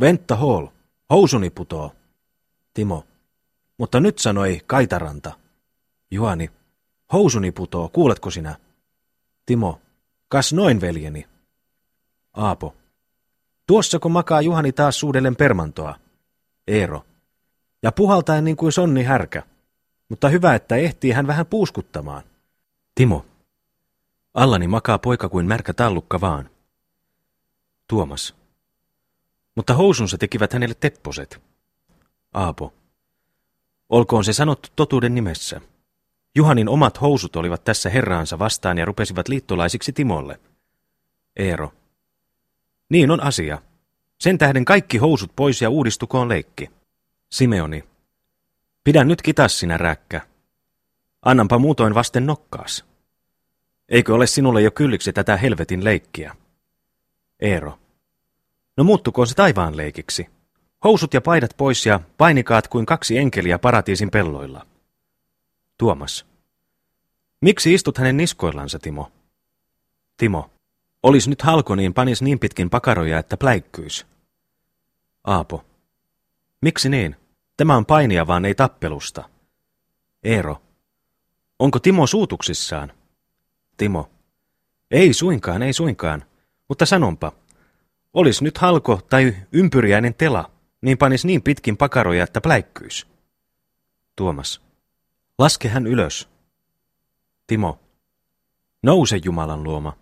[0.00, 0.66] Ventta Hall.
[1.10, 1.92] Housuni putoo.
[2.74, 3.04] Timo.
[3.78, 5.32] Mutta nyt sanoi Kaitaranta.
[6.10, 6.50] Juhani.
[7.12, 8.56] Housuni putoo, kuuletko sinä?
[9.46, 9.80] Timo.
[10.28, 11.26] Kas noin, veljeni.
[12.34, 12.74] Aapo.
[13.66, 15.94] Tuossako makaa Juhani taas suudellen permantoa?
[16.66, 17.04] Eero.
[17.82, 19.42] Ja puhaltaen niin kuin sonni härkä.
[20.08, 22.22] Mutta hyvä, että ehtii hän vähän puuskuttamaan.
[22.94, 23.26] Timo.
[24.34, 26.50] Allani makaa poika kuin märkä tallukka vaan.
[27.88, 28.34] Tuomas.
[29.56, 31.42] Mutta housunsa tekivät hänelle tepposet.
[32.34, 32.72] Aapo.
[33.88, 35.60] Olkoon se sanottu totuuden nimessä.
[36.34, 40.40] Juhanin omat housut olivat tässä herraansa vastaan ja rupesivat liittolaisiksi Timolle.
[41.36, 41.72] Eero.
[42.88, 43.62] Niin on asia.
[44.20, 46.70] Sen tähden kaikki housut pois ja uudistukoon leikki.
[47.30, 47.84] Simeoni.
[48.84, 50.20] Pidä nyt kitas sinä räkkä.
[51.22, 52.84] Annanpa muutoin vasten nokkaas.
[53.88, 56.36] Eikö ole sinulle jo kylliksi tätä helvetin leikkiä?
[57.40, 57.78] Eero.
[58.76, 60.26] No muuttukoon se taivaan leikiksi.
[60.84, 64.66] Housut ja paidat pois ja painikaat kuin kaksi enkeliä paratiisin pelloilla.
[65.78, 66.26] Tuomas.
[67.40, 69.12] Miksi istut hänen niskoillansa, Timo?
[70.16, 70.50] Timo.
[71.02, 74.06] Olis nyt halko, niin panis niin pitkin pakaroja, että pläikkyis.
[75.24, 75.64] Aapo.
[76.60, 77.16] Miksi niin?
[77.56, 79.28] Tämä on painia, vaan ei tappelusta.
[80.22, 80.62] Eero.
[81.58, 82.92] Onko Timo suutuksissaan?
[83.76, 84.10] Timo.
[84.90, 86.24] Ei suinkaan, ei suinkaan.
[86.68, 87.32] Mutta sanonpa,
[88.16, 90.50] olis nyt halko tai ympyriäinen tela,
[90.80, 93.06] niin panis niin pitkin pakaroja, että pläikkyis.
[94.16, 94.62] Tuomas.
[95.38, 96.28] Laske hän ylös.
[97.46, 97.80] Timo.
[98.82, 99.92] Nouse Jumalan luoma.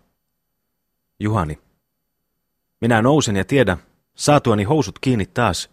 [1.21, 1.59] Juhani.
[2.81, 3.77] Minä nousen ja tiedä,
[4.15, 5.71] saatuani housut kiinni taas,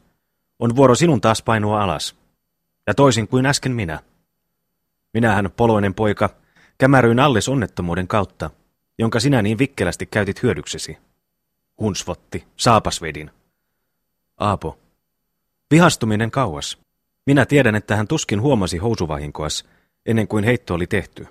[0.60, 2.16] on vuoro sinun taas painua alas.
[2.88, 4.00] Ja toisin kuin äsken minä.
[5.14, 6.30] Minähän, poloinen poika,
[6.78, 8.50] kämäryin alles onnettomuuden kautta,
[9.00, 10.98] jonka sinä niin vikkelästi käytit hyödyksesi.
[11.82, 13.32] Hunsvotti, saapasvedin.
[14.38, 14.80] Aapo.
[15.72, 16.78] Vihastuminen kauas.
[17.26, 19.66] Minä tiedän, että hän tuskin huomasi housuvahinkoas,
[20.06, 21.28] ennen kuin heitto oli tehty.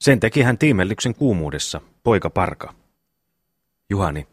[0.00, 2.74] Sen teki hän tiimellyksen kuumuudessa, poika parka.
[3.90, 4.26] Juhani.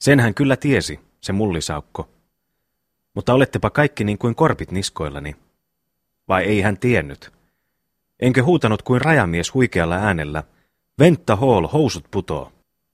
[0.00, 2.08] Sen hän kyllä tiesi, se mullisaukko.
[3.14, 5.36] Mutta olettepa kaikki niin kuin korpit niskoillani.
[6.28, 7.32] Vai ei hän tiennyt?
[8.20, 10.42] Enkö huutanut kuin rajamies huikealla äänellä,
[10.98, 12.52] Ventta Hall, housut putoo.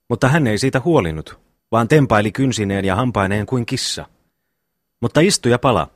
[0.09, 1.41] Mutta hän ei siitä huolinut,
[1.73, 4.07] vaan tempaili kynsineen ja hampaineen kuin kissa.
[5.01, 5.91] Mutta istu ja pala.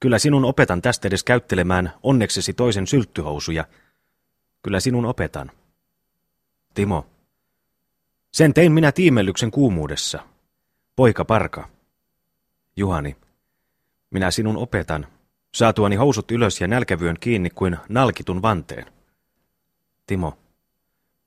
[0.00, 3.64] Kyllä sinun opetan tästä edes käyttelemään onneksesi toisen sylttyhousuja.
[4.62, 5.50] Kyllä sinun opetan.
[6.74, 7.06] Timo.
[8.32, 10.18] Sen tein minä tiimellyksen kuumuudessa.
[10.96, 11.68] Poika parka.
[12.76, 13.16] Juhani.
[14.10, 15.06] Minä sinun opetan.
[15.54, 18.92] Saatuani housut ylös ja nälkävyön kiinni kuin nalkitun vanteen.
[20.06, 20.38] Timo.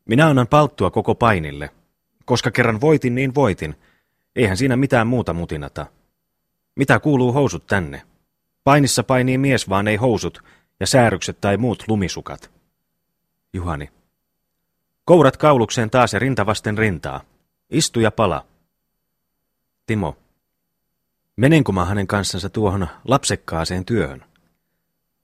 [0.06, 1.70] Minä annan palttua koko painille.
[2.30, 3.76] Koska kerran voitin, niin voitin.
[4.36, 5.86] Eihän siinä mitään muuta mutinata.
[6.76, 8.02] Mitä kuuluu housut tänne?
[8.64, 10.44] Painissa painii mies, vaan ei housut,
[10.80, 12.52] ja säärykset tai muut lumisukat.
[13.54, 13.90] Juhani.
[15.06, 17.22] Kourat kaulukseen taas ja rinta vasten rintaa.
[17.70, 18.46] Istu ja pala.
[19.86, 20.18] Timo.
[21.36, 24.26] Menenkö mä hänen kanssansa tuohon lapsekkaaseen työhön?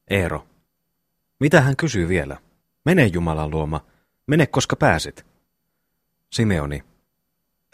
[0.10, 0.48] Eero.
[1.40, 2.38] Mitä hän kysyy vielä?
[2.86, 3.86] Mene Jumalan luoma.
[4.28, 5.26] Mene, koska pääset.
[6.32, 6.95] Simeoni.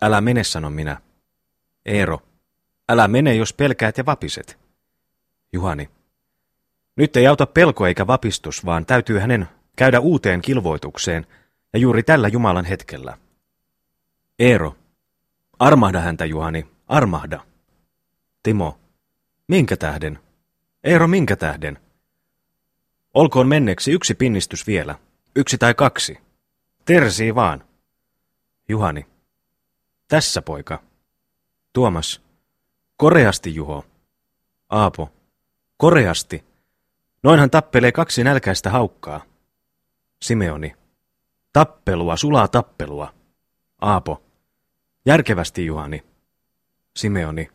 [0.02, 1.02] Älä mene, sanon minä.
[1.86, 2.22] Eero.
[2.90, 4.60] Älä mene, jos pelkäät ja vapiset.
[5.54, 5.90] Juhani.
[6.96, 11.28] Nyt ei auta pelko eikä vapistus, vaan täytyy hänen käydä uuteen kilvoitukseen,
[11.74, 13.18] ja juuri tällä Jumalan hetkellä.
[14.40, 14.76] Eero,
[15.60, 17.46] armahda häntä, Juhani, armahda.
[18.44, 18.80] Timo,
[19.48, 20.20] minkä tähden?
[20.84, 21.80] Eero, minkä tähden?
[23.14, 24.96] Olkoon menneeksi yksi pinnistys vielä,
[25.36, 26.18] yksi tai kaksi.
[26.86, 27.64] Tersii vaan.
[28.70, 29.06] Juhani,
[30.12, 30.80] tässä poika.
[31.74, 32.22] Tuomas,
[32.98, 33.86] koreasti Juho.
[34.70, 35.10] Aapo,
[35.78, 36.44] koreasti.
[37.24, 39.22] Noinhan tappelee kaksi nälkäistä haukkaa.
[40.22, 40.76] Simeoni,
[41.54, 43.14] tappelua, sulaa tappelua.
[43.82, 44.24] Aapo,
[45.06, 46.04] järkevästi Juhani.
[46.96, 47.50] Simeoni,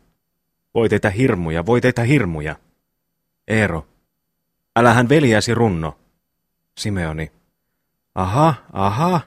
[0.73, 2.55] voi teitä hirmuja, voi teitä hirmuja.
[3.47, 3.87] Eero,
[4.75, 5.99] älähän veljäsi runno.
[6.77, 7.31] Simeoni,
[8.15, 9.21] aha, aha,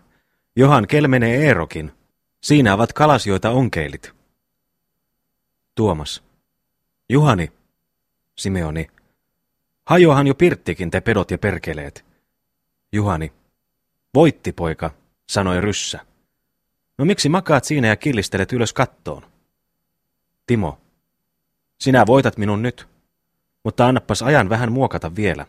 [0.57, 2.00] Johan kelmenee Eerokin.
[2.41, 4.13] Siinä ovat kalasioita onkeilit.
[5.75, 6.23] Tuomas.
[7.09, 7.53] Juhani.
[8.39, 8.91] Simeoni.
[9.87, 12.05] Hajoahan jo pirttikin te pedot ja perkeleet.
[12.93, 13.33] Juhani.
[14.15, 14.91] Voitti, poika,
[15.29, 16.07] sanoi ryssä.
[16.99, 19.23] No miksi makaat siinä ja killistelet ylös kattoon?
[20.47, 20.79] Timo.
[21.81, 22.89] Sinä voitat minun nyt,
[23.65, 25.47] mutta annappas ajan vähän muokata vielä.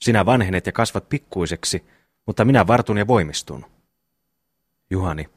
[0.00, 1.84] Sinä vanhenet ja kasvat pikkuiseksi,
[2.26, 3.66] mutta minä vartun ja voimistun.
[4.90, 5.28] Juhani.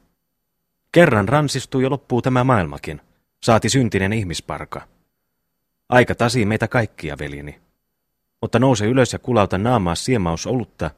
[0.96, 3.00] Kerran ransistuu ja loppuu tämä maailmakin,
[3.42, 4.88] saati syntinen ihmisparka.
[5.88, 7.60] Aika tasii meitä kaikkia, veljeni.
[8.42, 10.90] Mutta nouse ylös ja kulauta naamaa siemaus olutta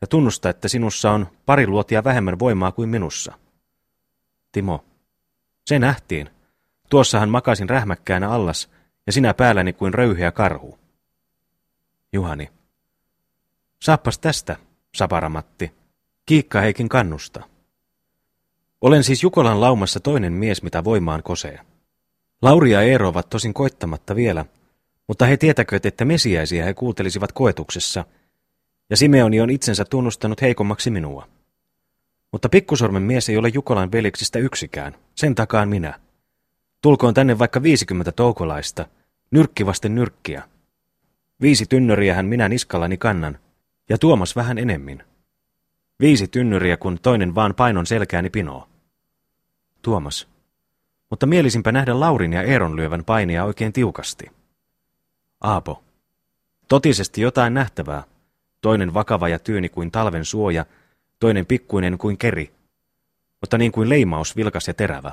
[0.00, 3.32] ja tunnusta, että sinussa on pari luotia vähemmän voimaa kuin minussa.
[4.52, 4.84] Timo.
[5.66, 6.30] Se nähtiin.
[6.90, 8.70] Tuossahan makasin rähmäkkäänä allas
[9.06, 10.78] ja sinä päälläni kuin röyheä karhu.
[12.12, 12.50] Juhani.
[13.82, 14.56] Saappas tästä,
[14.94, 15.72] Saparamatti.
[16.26, 17.51] Kiikka heikin kannusta.
[18.82, 21.58] Olen siis Jukolan laumassa toinen mies, mitä voimaan kosee.
[22.42, 24.44] Lauri ja Eero ovat tosin koittamatta vielä,
[25.08, 28.04] mutta he tietäkööt, että mesiäisiä he kuuntelisivat koetuksessa,
[28.90, 31.28] ja Simeoni on itsensä tunnustanut heikommaksi minua.
[32.32, 36.00] Mutta pikkusormen mies ei ole Jukolan veliksistä yksikään, sen takaan minä.
[36.80, 38.86] Tulkoon tänne vaikka viisikymmentä toukolaista,
[39.30, 40.42] nyrkki vasten nyrkkiä.
[41.40, 41.66] Viisi
[42.14, 43.38] hän minä niskallani kannan,
[43.88, 45.02] ja Tuomas vähän enemmin.
[46.00, 48.71] Viisi tynnyriä, kun toinen vaan painon selkääni pinoo.
[49.82, 50.28] Tuomas.
[51.10, 54.26] Mutta mielisimpä nähdä Laurin ja Eeron lyövän painia oikein tiukasti.
[55.40, 55.82] Aapo.
[56.68, 58.04] Totisesti jotain nähtävää.
[58.60, 60.66] Toinen vakava ja tyyni kuin talven suoja,
[61.18, 62.52] toinen pikkuinen kuin keri.
[63.40, 65.12] Mutta niin kuin leimaus vilkas ja terävä.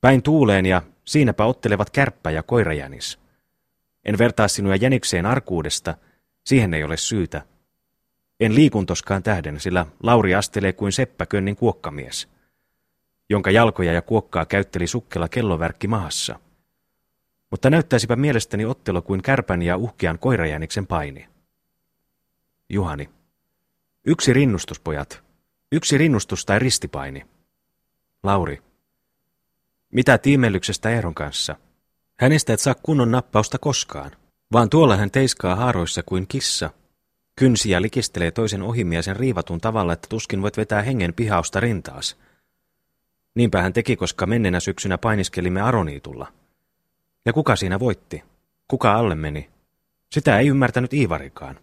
[0.00, 3.18] Päin tuuleen ja siinäpä ottelevat kärppä ja koirajänis.
[4.04, 5.94] En vertaa sinua jänikseen arkuudesta,
[6.44, 7.42] siihen ei ole syytä.
[8.40, 12.33] En liikuntoskaan tähden, sillä Lauri astelee kuin seppäkönnin kuokkamies
[13.30, 16.38] jonka jalkoja ja kuokkaa käytteli sukkela kellovärkki maassa.
[17.50, 21.28] Mutta näyttäisipä mielestäni ottelo kuin kärpän ja uhkean koirajäniksen paini.
[22.68, 23.10] Juhani.
[24.06, 25.22] Yksi rinnustus, pojat.
[25.72, 27.26] Yksi rinnustus tai ristipaini.
[28.22, 28.62] Lauri.
[29.92, 31.56] Mitä tiimellyksestä Eeron kanssa?
[32.20, 34.10] Hänestä et saa kunnon nappausta koskaan,
[34.52, 36.70] vaan tuolla hän teiskaa haaroissa kuin kissa.
[37.36, 42.16] Kynsiä likistelee toisen ohimiesen riivatun tavalla, että tuskin voit vetää hengen pihausta rintaas–
[43.34, 46.32] Niinpä hän teki, koska mennenä syksynä painiskelimme Aroniitulla.
[47.24, 48.22] Ja kuka siinä voitti?
[48.68, 49.50] Kuka alle meni?
[50.12, 51.60] Sitä ei ymmärtänyt Iivarikaan.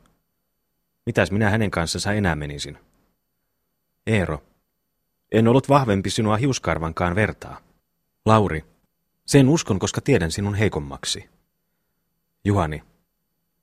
[1.06, 2.78] Mitäs minä hänen kanssansa enää menisin?
[4.08, 4.44] Eero.
[5.32, 7.62] En ollut vahvempi sinua hiuskarvankaan vertaa.
[8.26, 8.66] Lauri.
[9.26, 11.30] Sen uskon, koska tiedän sinun heikommaksi.
[12.44, 12.84] Juhani.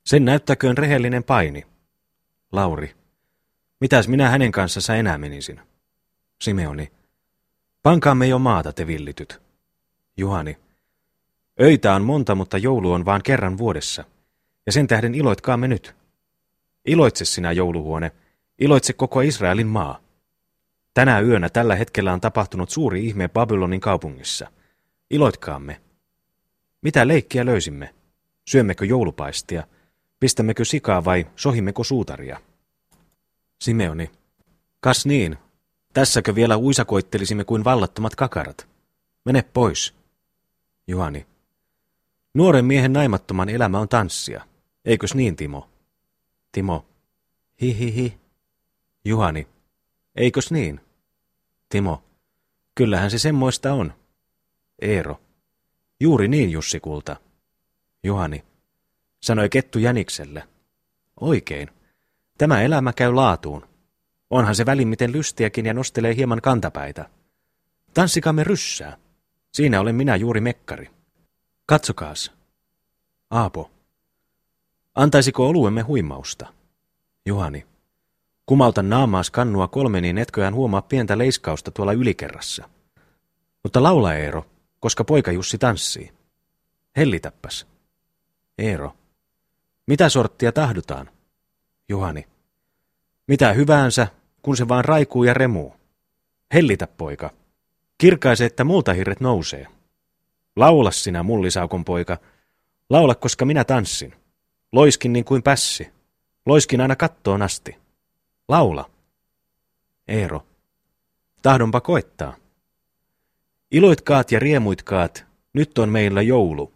[0.05, 1.67] Sen näyttäköön rehellinen paini.
[2.53, 2.95] Lauri.
[3.81, 5.61] Mitäs minä hänen kanssansa enää menisin?
[6.41, 6.98] Simeoni.
[7.83, 9.41] Pankaamme jo maata, te villityt.
[10.17, 10.57] Juhani.
[11.61, 14.05] Öitä on monta, mutta joulu on vaan kerran vuodessa.
[14.67, 15.95] Ja sen tähden iloitkaamme nyt.
[16.87, 18.13] Iloitse sinä jouluhuone,
[18.59, 20.01] iloitse koko Israelin maa.
[20.95, 24.51] Tänä yönä tällä hetkellä on tapahtunut suuri ihme Babylonin kaupungissa.
[25.11, 25.81] Iloitkaamme.
[26.83, 27.95] Mitä leikkiä löysimme?
[28.49, 29.67] Syömmekö joulupaistia?
[30.21, 32.41] Pistämmekö sikaa vai sohimmeko suutaria?
[33.61, 34.11] Simeoni.
[34.81, 35.39] Kas niin,
[35.99, 38.69] Tässäkö vielä uisakoittelisimme kuin vallattomat kakarat?
[39.25, 39.95] Mene pois.
[40.87, 41.27] Juhani.
[42.35, 44.47] Nuoren miehen naimattoman elämä on tanssia.
[44.85, 45.71] Eikös niin, Timo?
[46.53, 46.87] Timo.
[47.63, 48.19] Hi hi hi.
[49.05, 49.49] Juhani.
[50.17, 50.81] Eikös niin?
[51.69, 52.03] Timo.
[52.75, 53.95] Kyllähän se semmoista on.
[54.79, 55.21] Eero.
[56.01, 57.17] Juuri niin, Jussi Kulta.
[58.03, 58.45] Juhani.
[59.23, 60.49] Sanoi Kettu Jänikselle.
[61.21, 61.71] Oikein.
[62.39, 63.69] Tämä elämä käy laatuun.
[64.31, 67.11] Onhan se välimmiten lystiäkin ja nostelee hieman kantapäitä.
[67.95, 68.97] Tanssikamme ryssää.
[69.53, 70.91] Siinä olen minä juuri mekkari.
[71.67, 72.33] Katsokaas.
[73.31, 73.71] Aapo.
[74.95, 76.47] Antaisiko oluemme huimausta?
[77.27, 77.67] Juhani.
[78.47, 82.69] Kumalta naamaas kannua kolme, niin etköhän huomaa pientä leiskausta tuolla ylikerrassa.
[83.63, 84.47] Mutta laula Eero,
[84.81, 86.13] koska poika Jussi tanssii.
[86.97, 87.67] Hellitäppäs.
[88.59, 88.97] Eero.
[89.87, 91.11] Mitä sorttia tahdutaan?
[91.89, 92.27] Juhani.
[93.29, 94.07] Mitä hyväänsä,
[94.43, 95.75] kun se vaan raikuu ja remuu.
[96.55, 97.31] Hellitä, poika.
[97.99, 99.67] Kirkaise, että hirret nousee.
[100.57, 102.19] Laula sinä, mullisaukon poika.
[102.91, 104.15] Laula, koska minä tanssin.
[104.73, 105.91] Loiskin niin kuin pässi.
[106.47, 107.77] Loiskin aina kattoon asti.
[108.49, 108.91] Laula.
[110.09, 110.47] Eero.
[111.43, 112.35] Tahdonpa koettaa.
[113.71, 116.73] Iloitkaat ja riemuitkaat, nyt on meillä joulu.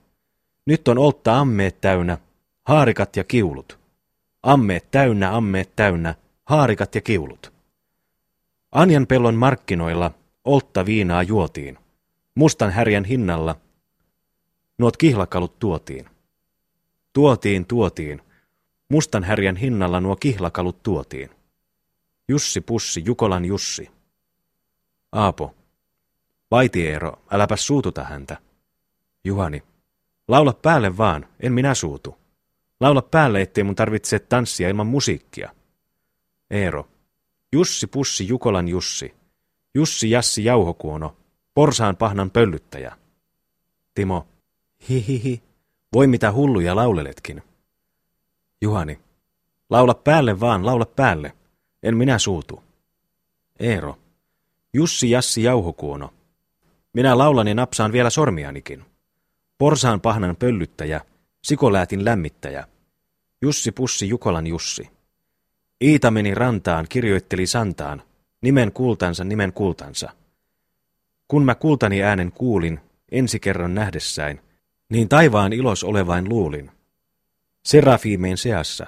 [0.66, 2.18] Nyt on oltta ammeet täynnä,
[2.64, 3.78] haarikat ja kiulut.
[4.42, 6.14] Ammeet täynnä, ammeet täynnä,
[6.52, 7.52] haarikat ja kiulut.
[8.72, 10.10] Anjan pellon markkinoilla
[10.44, 11.78] oltta viinaa juotiin.
[12.34, 13.56] Mustan härjän hinnalla
[14.78, 16.06] nuot kihlakalut tuotiin.
[17.12, 18.22] Tuotiin, tuotiin.
[18.88, 21.30] Mustan härjän hinnalla nuo kihlakalut tuotiin.
[22.28, 23.90] Jussi Pussi, Jukolan Jussi.
[25.12, 25.54] Aapo.
[26.50, 28.36] Vaitieero, äläpä suututa häntä.
[29.24, 29.62] Juhani.
[30.28, 32.18] Laula päälle vaan, en minä suutu.
[32.80, 35.61] Laula päälle, ettei mun tarvitse tanssia ilman musiikkia.
[36.52, 36.88] Eero.
[37.52, 39.14] Jussi Pussi Jukolan Jussi.
[39.74, 41.16] Jussi Jassi Jauhokuono.
[41.54, 42.96] Porsaan pahnan pöllyttäjä.
[43.94, 44.26] Timo.
[44.88, 45.42] Hihihi.
[45.92, 47.42] Voi mitä hulluja lauleletkin.
[48.60, 49.00] Juhani.
[49.70, 51.32] Laula päälle vaan, laula päälle.
[51.82, 52.62] En minä suutu.
[53.60, 53.98] Eero.
[54.74, 56.12] Jussi Jassi Jauhokuono.
[56.92, 58.84] Minä laulan ja napsaan vielä sormianikin.
[59.58, 61.00] Porsaan pahnan pöllyttäjä,
[61.42, 62.66] sikoläätin lämmittäjä.
[63.42, 64.90] Jussi Pussi Jukolan Jussi.
[65.82, 68.02] Iita meni rantaan, kirjoitteli santaan,
[68.40, 70.10] nimen kultansa, nimen kultansa.
[71.28, 72.80] Kun mä kultani äänen kuulin,
[73.12, 74.40] ensi kerran nähdessäin,
[74.88, 76.70] niin taivaan ilos olevain luulin.
[77.64, 78.86] Serafiimeen seassa.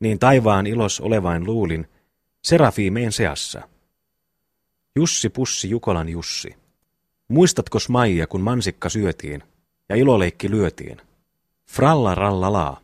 [0.00, 1.86] Niin taivaan ilos olevain luulin,
[2.42, 3.62] serafiimeen seassa.
[4.96, 6.56] Jussi Pussi Jukolan Jussi.
[7.28, 9.42] Muistatko Maija, kun mansikka syötiin
[9.88, 11.00] ja iloleikki lyötiin?
[11.70, 12.80] Fralla ralla laa.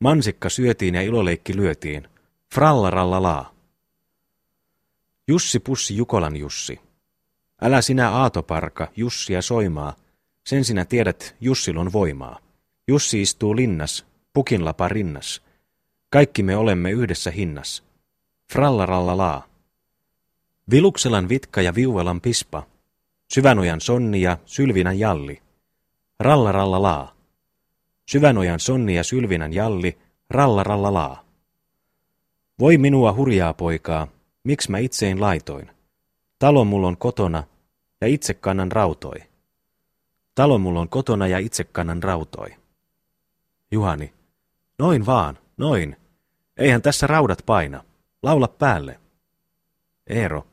[0.00, 2.08] Mansikka syötiin ja iloleikki lyötiin.
[2.56, 3.52] Fralla ralla laa.
[5.28, 6.80] Jussi Pussi Jukolan Jussi.
[7.62, 9.94] Älä sinä aatoparka Jussia soimaa,
[10.44, 12.38] sen sinä tiedät Jussilon voimaa.
[12.88, 15.42] Jussi istuu linnas, pukinlapa rinnas.
[16.10, 17.84] Kaikki me olemme yhdessä hinnas.
[18.52, 19.42] Frallaralla laa.
[20.70, 22.62] Vilukselan vitka ja viuelan pispa.
[23.34, 25.42] Syvänojan sonni ja sylvinän jalli.
[26.20, 27.14] Ralla ralla laa.
[28.06, 29.98] Syvänojan sonni ja sylvinän jalli.
[30.30, 31.25] Ralla ralla laa.
[32.58, 34.08] Voi minua hurjaa poikaa,
[34.44, 35.70] miksi mä itsein laitoin.
[36.38, 37.44] Talo mulla on kotona
[38.00, 39.18] ja itse kannan rautoi.
[40.34, 42.48] Talo mulla on kotona ja itse kannan rautoi.
[43.70, 44.12] Juhani.
[44.78, 45.96] Noin vaan, noin.
[46.56, 47.84] Eihän tässä raudat paina.
[48.22, 49.00] Laula päälle.
[50.06, 50.46] Eero.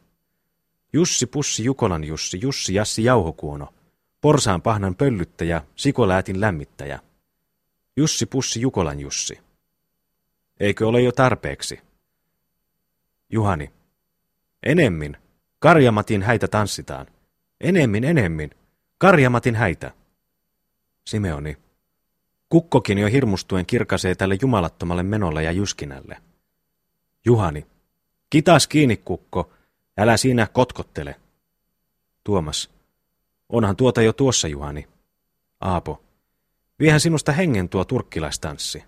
[0.94, 3.74] Jussi Pussi Jukolan Jussi, Jussi Jassi Jauhokuono.
[4.22, 7.00] Porsaan pahnan pöllyttäjä, sikoläätin lämmittäjä.
[7.98, 9.40] Jussi Pussi Jukolan Jussi.
[10.60, 11.93] Eikö ole jo tarpeeksi?
[13.34, 13.72] Juhani.
[14.64, 15.18] Enemmin.
[15.60, 17.08] Karjamatin häitä tanssitaan.
[17.62, 18.50] Enemmin, enemmin.
[18.98, 19.92] Karjamatin häitä.
[21.08, 21.58] Simeoni.
[22.50, 26.18] Kukkokin jo hirmustuen kirkasee tälle jumalattomalle menolle ja jyskinälle.
[27.26, 27.66] Juhani.
[28.30, 29.52] Kitas kiinni, kukko.
[29.98, 31.16] Älä siinä kotkottele.
[32.24, 32.70] Tuomas.
[33.50, 34.88] Onhan tuota jo tuossa, Juhani.
[35.60, 36.04] Aapo.
[36.80, 38.84] Viehän sinusta hengen tuo turkkilaistanssi.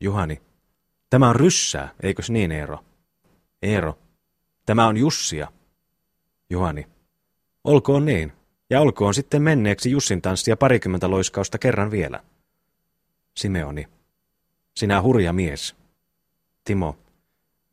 [0.00, 0.42] Juhani.
[1.10, 2.87] Tämä on ryssää, eikös niin, Eero?
[3.62, 3.98] Eero.
[4.66, 5.52] Tämä on Jussia.
[6.50, 6.86] Juhani.
[7.64, 8.32] Olkoon niin,
[8.70, 12.22] ja olkoon sitten menneeksi Jussin tanssia parikymmentä loiskausta kerran vielä.
[13.36, 13.88] Simeoni.
[14.76, 15.76] Sinä hurja mies.
[16.64, 16.98] Timo.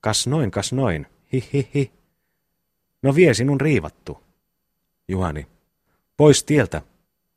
[0.01, 1.07] Kas noin, kas noin.
[1.33, 1.91] Hi, hi, hi.
[3.03, 4.23] No vie sinun riivattu.
[5.07, 5.47] Juhani.
[6.17, 6.81] Pois tieltä.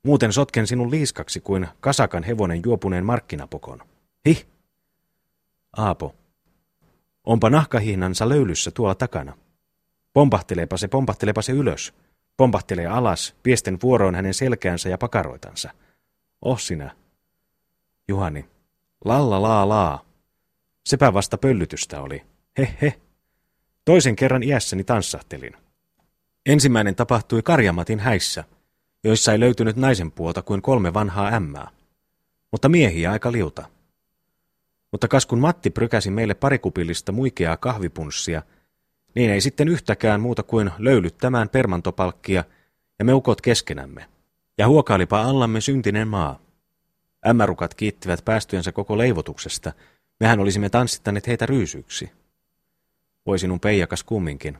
[0.02, 3.82] Muuten sotken sinun liiskaksi kuin kasakan hevonen juopuneen markkinapokon.
[4.26, 4.46] Hi.
[5.76, 6.14] Aapo.
[7.28, 9.36] Onpa nahkahihnansa löylyssä tuolla takana.
[10.12, 11.94] Pompahteleepa se, pompahteleepa se ylös.
[12.36, 15.70] Pompahtelee alas, piesten vuoroon hänen selkäänsä ja pakaroitansa.
[16.42, 16.96] Oh sinä.
[18.08, 18.48] Juhani.
[19.04, 20.04] Lalla laa laa.
[20.86, 22.22] Sepä vasta pöllytystä oli.
[22.58, 23.00] He he.
[23.84, 25.52] Toisen kerran iässäni tanssahtelin.
[26.46, 28.44] Ensimmäinen tapahtui Karjamatin häissä,
[29.04, 31.70] joissa ei löytynyt naisen puolta kuin kolme vanhaa ämmää.
[32.52, 33.68] Mutta miehiä aika liuta.
[34.92, 38.42] Mutta kas kun Matti prykäsi meille parikupillista muikeaa kahvipunssia,
[39.14, 42.44] niin ei sitten yhtäkään muuta kuin löylyttämään permantopalkkia
[42.98, 44.06] ja me ukot keskenämme.
[44.58, 46.40] Ja huokailipa allamme syntinen maa.
[47.28, 49.72] Ämmärukat kiittivät päästyensä koko leivotuksesta,
[50.20, 52.10] mehän olisimme tanssittaneet heitä ryysyksi.
[53.26, 54.58] voi sinun peijakas kumminkin.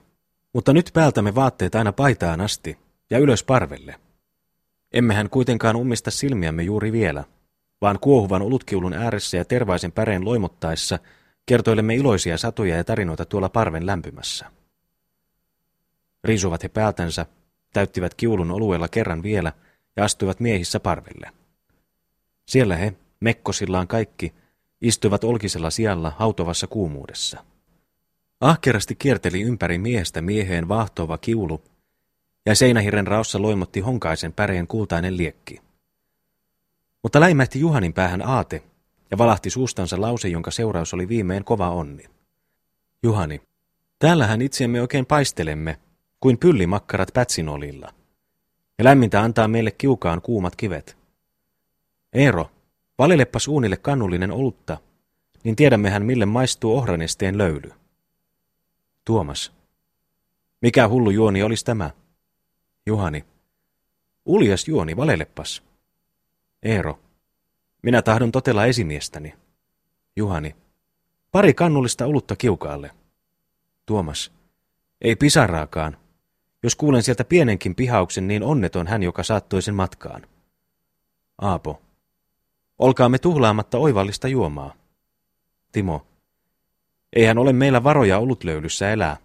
[0.52, 2.78] Mutta nyt päältämme vaatteet aina paitaan asti
[3.10, 3.94] ja ylös parvelle.
[4.92, 7.24] Emmehän kuitenkaan ummista silmiämme juuri vielä,
[7.80, 10.98] vaan kuohuvan olutkiulun ääressä ja tervaisen päreen loimottaessa
[11.46, 14.46] kertoilemme iloisia satuja ja tarinoita tuolla parven lämpymässä.
[16.24, 17.26] Riisuvat he päältänsä,
[17.72, 19.52] täyttivät kiulun oluella kerran vielä
[19.96, 21.30] ja astuivat miehissä parvelle.
[22.46, 24.34] Siellä he, mekkosillaan kaikki,
[24.80, 27.44] istuivat olkisella sijalla hautovassa kuumuudessa.
[28.40, 31.62] Ahkerasti kierteli ympäri miestä mieheen vahtova kiulu,
[32.46, 35.67] ja seinähirren raossa loimotti honkaisen päreen kultainen liekki.
[37.02, 38.62] Mutta läimähti Juhanin päähän aate,
[39.10, 42.04] ja valahti suustansa lause, jonka seuraus oli viimein kova onni.
[43.02, 43.40] Juhani,
[43.98, 45.78] täällähän itseämme oikein paistelemme,
[46.20, 47.94] kuin pyllimakkarat pätsinolilla.
[48.78, 50.96] Ja lämmintä antaa meille kiukaan kuumat kivet.
[52.12, 52.50] Eero,
[52.98, 54.78] valilepas uunille kannullinen olutta,
[55.44, 57.72] niin tiedämmehän mille maistuu ohranesteen löyly.
[59.04, 59.52] Tuomas.
[60.62, 61.90] Mikä hullu juoni olisi tämä?
[62.86, 63.24] Juhani.
[64.24, 65.62] Uljas juoni, valelepas.
[66.62, 66.98] Eero.
[67.82, 69.34] Minä tahdon totella esimiestäni.
[70.16, 70.56] Juhani.
[71.32, 72.90] Pari kannullista olutta kiukaalle.
[73.86, 74.32] Tuomas.
[75.00, 75.96] Ei pisaraakaan.
[76.62, 80.26] Jos kuulen sieltä pienenkin pihauksen, niin onneton hän, joka saattoi sen matkaan.
[81.38, 81.82] Aapo.
[82.78, 84.74] Olkaamme tuhlaamatta oivallista juomaa.
[85.72, 86.06] Timo.
[87.12, 89.16] Eihän ole meillä varoja olutlöylyssä elää.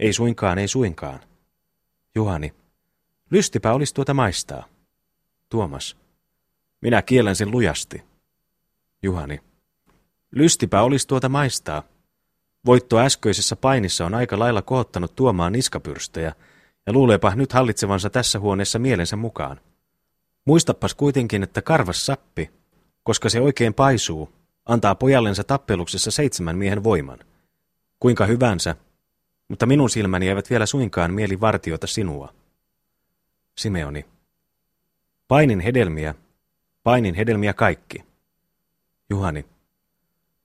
[0.00, 1.20] Ei suinkaan, ei suinkaan.
[2.14, 2.54] Juhani.
[3.30, 4.64] Lystipä olisi tuota maistaa.
[5.48, 6.03] Tuomas.
[6.84, 8.02] Minä kielen sen lujasti.
[9.02, 9.40] Juhani.
[10.30, 11.82] Lystipä olisi tuota maistaa.
[12.66, 16.34] Voitto äskeisessä painissa on aika lailla kohottanut tuomaan niskapyrstöjä,
[16.86, 19.60] ja luuleepa nyt hallitsevansa tässä huoneessa mielensä mukaan.
[20.44, 22.50] Muistapas kuitenkin, että karvas sappi,
[23.02, 24.32] koska se oikein paisuu,
[24.66, 27.18] antaa pojallensa tappeluksessa seitsemän miehen voiman.
[28.00, 28.76] Kuinka hyvänsä,
[29.48, 32.34] mutta minun silmäni eivät vielä suinkaan mieli vartiota sinua.
[33.58, 34.06] Simeoni.
[35.28, 36.14] Painin hedelmiä,
[36.84, 38.04] painin hedelmiä kaikki.
[39.10, 39.44] Juhani.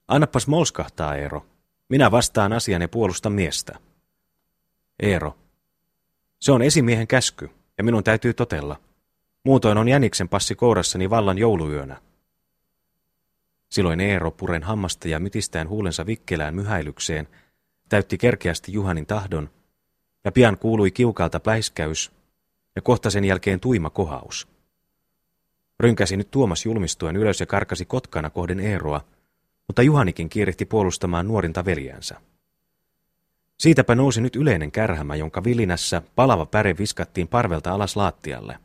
[0.08, 1.46] Annapas molskahtaa, Eero.
[1.90, 3.80] Minä vastaan asian ja puolustan miestä.
[5.00, 5.38] Eero.
[6.40, 8.80] Se on esimiehen käsky, ja minun täytyy totella.
[9.44, 12.02] Muutoin on jäniksen passi kourassani vallan jouluyönä.
[13.70, 17.28] Silloin Eero puren hammasta ja mytistään huulensa vikkelään myhäilykseen,
[17.90, 19.50] täytti kerkeästi Juhanin tahdon,
[20.24, 22.12] ja pian kuului kiukalta pläiskäys,
[22.76, 24.48] ja kohta sen jälkeen tuima kohaus.
[25.80, 29.02] Rynkäsi nyt Tuomas julmistuen ylös ja karkasi kotkana kohden Eeroa,
[29.68, 32.16] mutta Juhanikin kiirehti puolustamaan nuorinta veljäänsä.
[33.58, 38.60] Siitäpä nousi nyt yleinen kärhämä, jonka vilinässä palava päre viskattiin parvelta alas laattialle.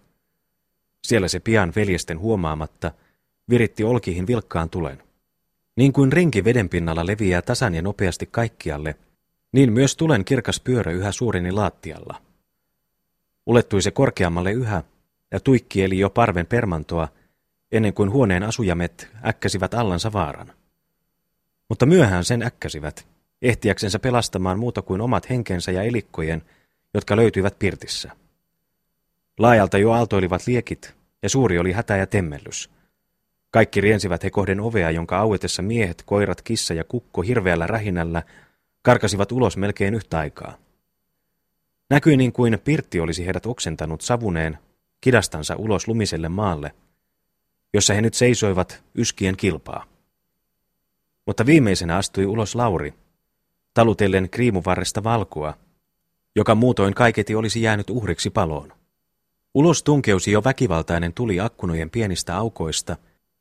[1.05, 2.93] Siellä se pian veljesten huomaamatta
[3.51, 5.03] viritti olkihin vilkkaan tulen.
[5.77, 8.97] Niin kuin rinki vedenpinnalla leviää tasan ja nopeasti kaikkialle,
[9.53, 12.23] niin myös tulen kirkas pyörä yhä suureni laattialla.
[13.47, 14.83] Ulettui se korkeammalle yhä,
[15.35, 17.09] ja tuikki eli jo parven permantoa,
[17.72, 20.53] ennen kuin huoneen asujamet äkkäsivät allansa vaaran.
[21.68, 23.07] Mutta myöhään sen äkkäsivät,
[23.43, 26.43] ehtiäksensä pelastamaan muuta kuin omat henkensä ja elikkojen,
[26.95, 28.11] jotka löytyivät pirtissä.
[29.39, 32.70] Laajalta jo aaltoilivat liekit, ja suuri oli hätä ja temmellys.
[33.51, 38.22] Kaikki riensivät he kohden ovea, jonka auetessa miehet, koirat, kissa ja kukko hirveällä rähinällä
[38.82, 40.59] karkasivat ulos melkein yhtä aikaa.
[41.91, 44.59] Näkyi niin kuin Pirtti olisi heidät oksentanut savuneen
[45.05, 46.75] kidastansa ulos lumiselle maalle,
[47.75, 49.85] jossa he nyt seisoivat yskien kilpaa.
[51.27, 52.95] Mutta viimeisenä astui ulos Lauri,
[53.75, 55.55] talutellen kriimuvarresta valkua,
[56.37, 58.73] joka muutoin kaiketi olisi jäänyt uhriksi paloon.
[59.55, 62.97] Ulos tunkeusi jo väkivaltainen tuli akkunojen pienistä aukoista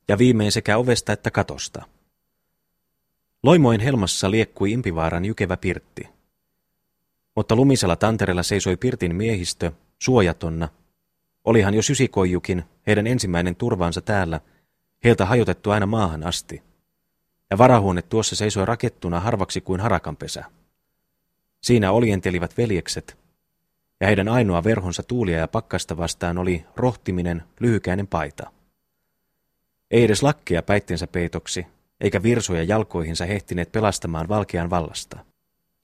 [0.07, 1.85] ja viimein sekä ovesta että katosta.
[3.43, 6.09] Loimoin helmassa liekkui Impivaaran jykevä pirtti.
[7.35, 10.69] Mutta lumisella tantereella seisoi pirtin miehistö, suojatonna.
[11.45, 14.39] Olihan jo sysikoijukin, heidän ensimmäinen turvaansa täällä,
[15.03, 16.63] heiltä hajotettu aina maahan asti–
[17.53, 20.43] ja varahuone tuossa seisoi rakettuna harvaksi kuin harakanpesä.
[21.61, 23.17] Siinä olientelivät veljekset,
[24.01, 28.51] ja heidän ainoa verhonsa tuulia ja pakkasta vastaan oli rohtiminen, lyhykäinen paita.
[29.91, 31.67] Ei edes lakkia päittensä peitoksi,
[32.01, 35.25] eikä virsoja jalkoihinsa hehtineet pelastamaan valkean vallasta.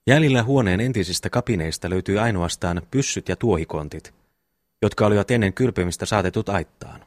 [0.06, 4.14] Jäljillä huoneen entisistä kapineista löytyi ainoastaan pyssyt ja tuohikontit,
[4.82, 7.00] jotka olivat ennen kylpemistä saatetut aittaan.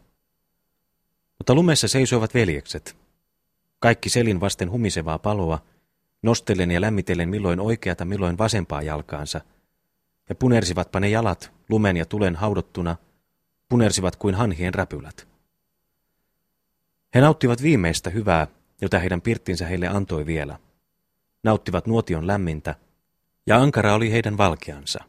[1.37, 2.95] Mutta lumessa seisoivat veljekset,
[3.79, 5.59] kaikki selin vasten humisevaa paloa,
[6.21, 9.41] nostellen ja lämmitellen milloin oikeata, milloin vasempaa jalkaansa,
[10.29, 12.95] ja punersivatpa ne jalat lumen ja tulen haudottuna,
[13.69, 15.27] punersivat kuin hanhien räpylät.
[17.15, 18.47] He nauttivat viimeistä hyvää,
[18.81, 20.59] jota heidän pirttinsä heille antoi vielä.
[21.43, 22.75] Nauttivat nuotion lämmintä,
[23.47, 25.03] ja ankara oli heidän valkeansa.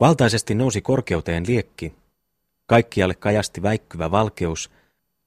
[0.00, 1.94] Valtaisesti nousi korkeuteen liekki,
[2.66, 4.70] kaikkialle kajasti väikkyvä valkeus,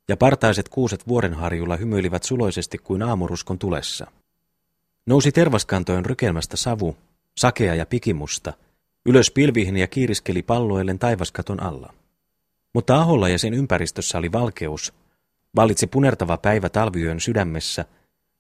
[0.09, 4.07] ja partaiset kuuset vuorenharjulla hymyilivät suloisesti kuin aamuruskon tulessa.
[5.05, 6.97] Nousi tervaskantojen rykelmästä savu,
[7.38, 8.53] sakea ja pikimusta,
[9.05, 11.93] ylös pilvihin ja kiiriskeli palloillen taivaskaton alla.
[12.74, 14.93] Mutta Aholla ja sen ympäristössä oli valkeus,
[15.55, 17.86] vallitsi punertava päivä talviyön sydämessä,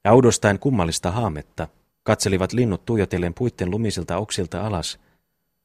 [0.03, 1.67] ja oudostaen kummallista haametta,
[2.03, 4.99] katselivat linnut tuijotellen puitten lumisilta oksilta alas,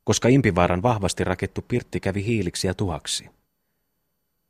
[0.05, 3.30] koska Impivaaran vahvasti rakettu pirtti kävi hiiliksi ja tuhaksi.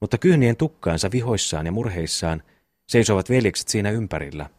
[0.00, 2.42] Mutta kyhnien tukkaansa vihoissaan ja murheissaan
[2.86, 4.50] seisovat veljekset siinä ympärillä.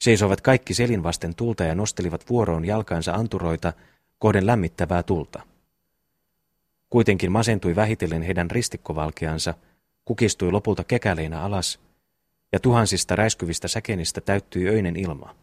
[0.00, 3.72] Seisoivat kaikki selin vasten tulta ja nostelivat vuoroon jalkansa anturoita
[4.18, 5.42] kohden lämmittävää tulta.
[6.90, 9.54] Kuitenkin masentui vähitellen heidän ristikkovalkeansa,
[10.04, 11.80] kukistui lopulta kekäleinä alas,
[12.52, 15.34] ja tuhansista räiskyvistä säkenistä täyttyi öinen ilma.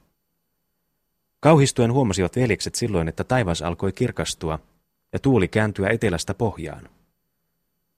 [1.39, 4.59] Kauhistuen huomasivat veljekset silloin, että taivas alkoi kirkastua
[5.13, 6.89] ja tuuli kääntyä etelästä pohjaan.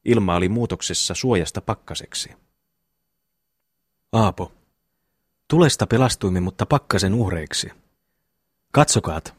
[0.06, 2.30] Ilma oli muutoksessa suojasta pakkaseksi.
[4.12, 4.52] Aapo.
[5.48, 7.72] Tulesta pelastuimme, mutta pakkasen uhreiksi.
[8.72, 9.36] Katsokaat.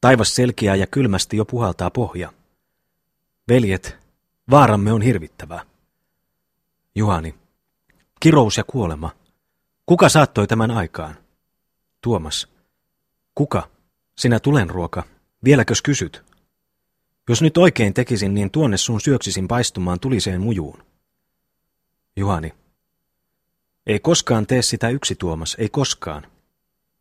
[0.00, 2.32] Taivas selkeää ja kylmästi jo puhaltaa pohja.
[3.48, 3.96] Veljet,
[4.50, 5.66] vaaramme on hirvittävä.
[6.94, 7.34] Juhani.
[8.20, 9.10] Kirous ja kuolema.
[9.86, 11.16] Kuka saattoi tämän aikaan?
[12.00, 12.48] Tuomas.
[13.34, 13.68] Kuka?
[14.18, 15.04] Sinä tulenruoka.
[15.44, 16.27] Vieläkös kysyt?
[17.28, 20.84] Jos nyt oikein tekisin, niin tuonne sun syöksisin paistumaan tuliseen mujuun.
[22.16, 22.54] Juhani.
[23.86, 26.26] Ei koskaan tee sitä yksi Tuomas, ei koskaan.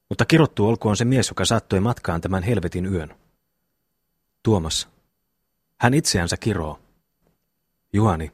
[0.10, 3.16] Mutta kirottu olkoon se mies, joka saattoi matkaan tämän helvetin yön.
[4.44, 4.88] Tuomas.
[5.78, 6.80] Hän itseänsä kiroo.
[7.94, 8.32] Juhani.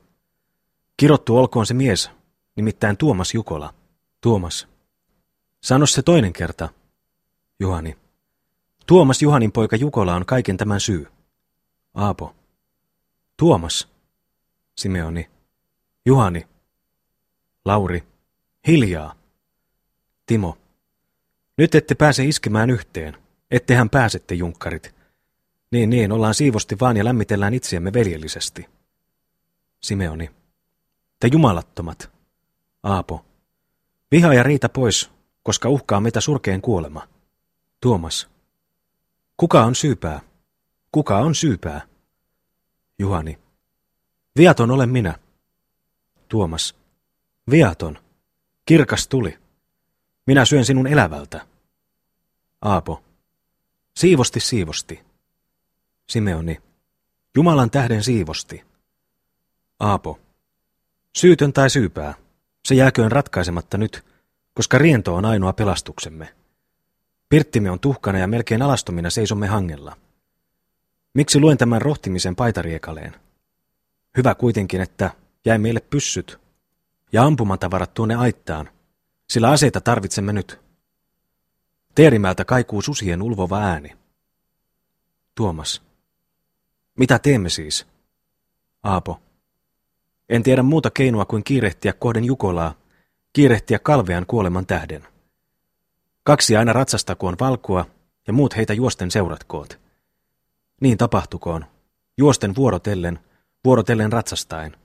[0.97, 2.09] Kirottu olkoon se mies,
[2.55, 3.73] nimittäin Tuomas Jukola.
[4.21, 4.67] Tuomas.
[5.61, 6.69] Sano se toinen kerta.
[7.59, 7.97] Juhani.
[8.85, 11.07] Tuomas Juhanin poika Jukola on kaiken tämän syy.
[11.93, 12.35] Aapo.
[13.37, 13.87] Tuomas.
[14.77, 15.29] Simeoni.
[16.05, 16.47] Juhani.
[17.65, 18.03] Lauri.
[18.67, 19.15] Hiljaa.
[20.25, 20.57] Timo.
[21.57, 23.17] Nyt ette pääse iskemään yhteen.
[23.51, 24.95] Ettehän pääsette, junkkarit.
[25.71, 28.65] Niin, niin, ollaan siivosti vaan ja lämmitellään itseämme veljellisesti.
[29.81, 30.31] Simeoni.
[31.19, 32.11] Te jumalattomat.
[32.83, 33.25] Aapo.
[34.11, 35.11] Viha ja riita pois,
[35.43, 37.07] koska uhkaa meitä surkeen kuolema.
[37.81, 38.29] Tuomas.
[39.37, 40.21] Kuka on syypää?
[40.93, 41.81] Kuka on syypää?
[42.99, 43.39] Juhani.
[44.37, 45.19] Viaton olen minä.
[46.27, 46.75] Tuomas.
[47.49, 47.99] Viaton.
[48.65, 49.39] Kirkas tuli.
[50.27, 51.47] Minä syön sinun elävältä.
[52.61, 53.03] Aapo.
[53.97, 55.01] Siivosti siivosti.
[56.09, 56.61] Simeoni.
[57.35, 58.63] Jumalan tähden siivosti.
[59.79, 60.19] Aapo.
[61.15, 62.13] Syytön tai syypää.
[62.65, 64.05] Se jääköön ratkaisematta nyt,
[64.53, 66.35] koska riento on ainoa pelastuksemme.
[67.29, 69.97] Pirttimme on tuhkana ja melkein alastomina seisomme hangella.
[71.13, 73.15] Miksi luen tämän rohtimisen paitariekaleen?
[74.17, 75.11] Hyvä kuitenkin, että
[75.45, 76.39] jäi meille pyssyt
[77.11, 78.69] ja ampumatavarat tuonne aittaan,
[79.29, 80.59] sillä aseita tarvitsemme nyt.
[81.95, 83.97] Teerimältä kaikuu susien ulvova ääni.
[85.35, 85.81] Tuomas.
[86.97, 87.87] Mitä teemme siis?
[88.83, 89.19] Aapo.
[90.29, 92.75] En tiedä muuta keinoa kuin kiirehtiä kohden Jukolaa,
[93.33, 95.07] kiirehtiä kalvean kuoleman tähden.
[96.23, 97.85] Kaksi aina ratsastakoon valkua
[98.27, 99.79] ja muut heitä juosten seuratkoot.
[100.83, 101.65] Niin tapahtukoon,
[102.17, 103.19] juosten vuorotellen,
[103.65, 104.77] vuorotellen ratsastaen.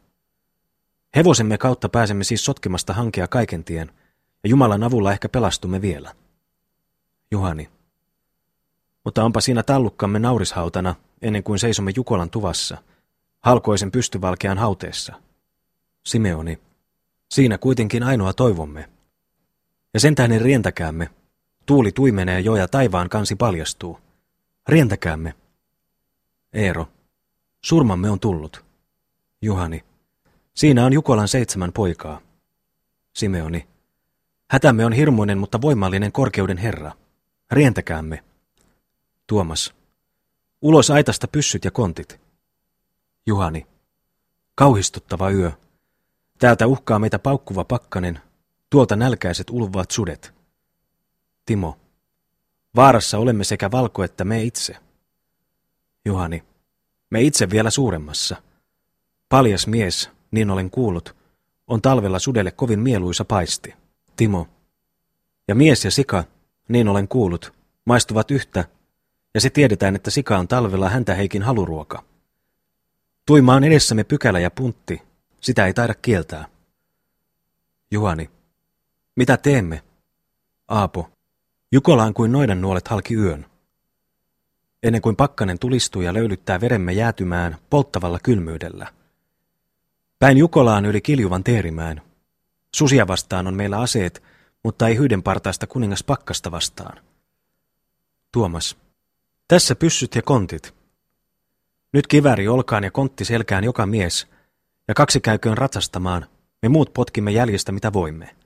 [1.16, 3.92] Hevosemme kautta pääsemme siis sotkemasta hankea kaiken tien,
[4.44, 6.14] ja Jumalan avulla ehkä pelastumme vielä.
[7.30, 7.70] Juhani.
[9.04, 12.78] Mutta onpa siinä tallukkamme naurishautana, ennen kuin seisomme Jukolan tuvassa,
[13.40, 15.14] halkoisen pystyvalkean hauteessa.
[16.06, 16.58] Simeoni.
[17.30, 18.88] Siinä kuitenkin ainoa toivomme.
[19.94, 21.10] Ja sen tähden rientäkäämme.
[21.66, 23.98] Tuuli tuimenee jo ja taivaan kansi paljastuu.
[24.68, 25.34] Rientäkäämme.
[26.52, 26.88] Eero.
[27.64, 28.64] Surmamme on tullut.
[29.42, 29.84] Juhani.
[30.54, 32.20] Siinä on Jukolan seitsemän poikaa.
[33.14, 33.68] Simeoni.
[34.50, 36.92] Hätämme on hirmuinen, mutta voimallinen korkeuden herra.
[37.50, 38.24] Rientäkäämme.
[39.26, 39.74] Tuomas.
[40.62, 42.20] Ulos aitasta pyssyt ja kontit.
[43.26, 43.66] Juhani.
[44.54, 45.52] Kauhistuttava yö.
[46.38, 48.20] Täältä uhkaa meitä paukkuva pakkanen,
[48.70, 50.34] tuolta nälkäiset ulvaat sudet.
[51.46, 51.78] Timo.
[52.76, 54.76] Vaarassa olemme sekä valko että me itse.
[56.04, 56.44] Juhani.
[57.10, 58.36] Me itse vielä suuremmassa.
[59.28, 61.16] Paljas mies, niin olen kuullut,
[61.66, 63.74] on talvella sudelle kovin mieluisa paisti.
[64.16, 64.48] Timo.
[65.48, 66.24] Ja mies ja sika,
[66.68, 67.52] niin olen kuullut,
[67.84, 68.64] maistuvat yhtä,
[69.34, 72.04] ja se tiedetään, että sika on talvella häntä heikin haluruoka.
[73.26, 75.02] Tuima on edessämme pykälä ja puntti,
[75.40, 76.48] sitä ei taida kieltää.
[77.90, 78.30] Juhani.
[79.16, 79.82] Mitä teemme?
[80.68, 81.10] Aapo.
[81.72, 83.46] Jukolaan kuin noidan nuolet halki yön.
[84.82, 88.86] Ennen kuin pakkanen tulistuu ja löylyttää veremme jäätymään polttavalla kylmyydellä.
[90.18, 92.02] Päin Jukolaan yli kiljuvan teerimään.
[92.76, 94.22] Susia vastaan on meillä aseet,
[94.64, 97.00] mutta ei hyydenpartaista kuningas pakkasta vastaan.
[98.32, 98.76] Tuomas.
[99.48, 100.74] Tässä pyssyt ja kontit.
[101.92, 104.26] Nyt kiväri olkaan ja kontti selkään joka mies,
[104.88, 106.26] ja kaksi käyköön ratsastamaan,
[106.62, 108.36] me muut potkimme jäljestä mitä voimme.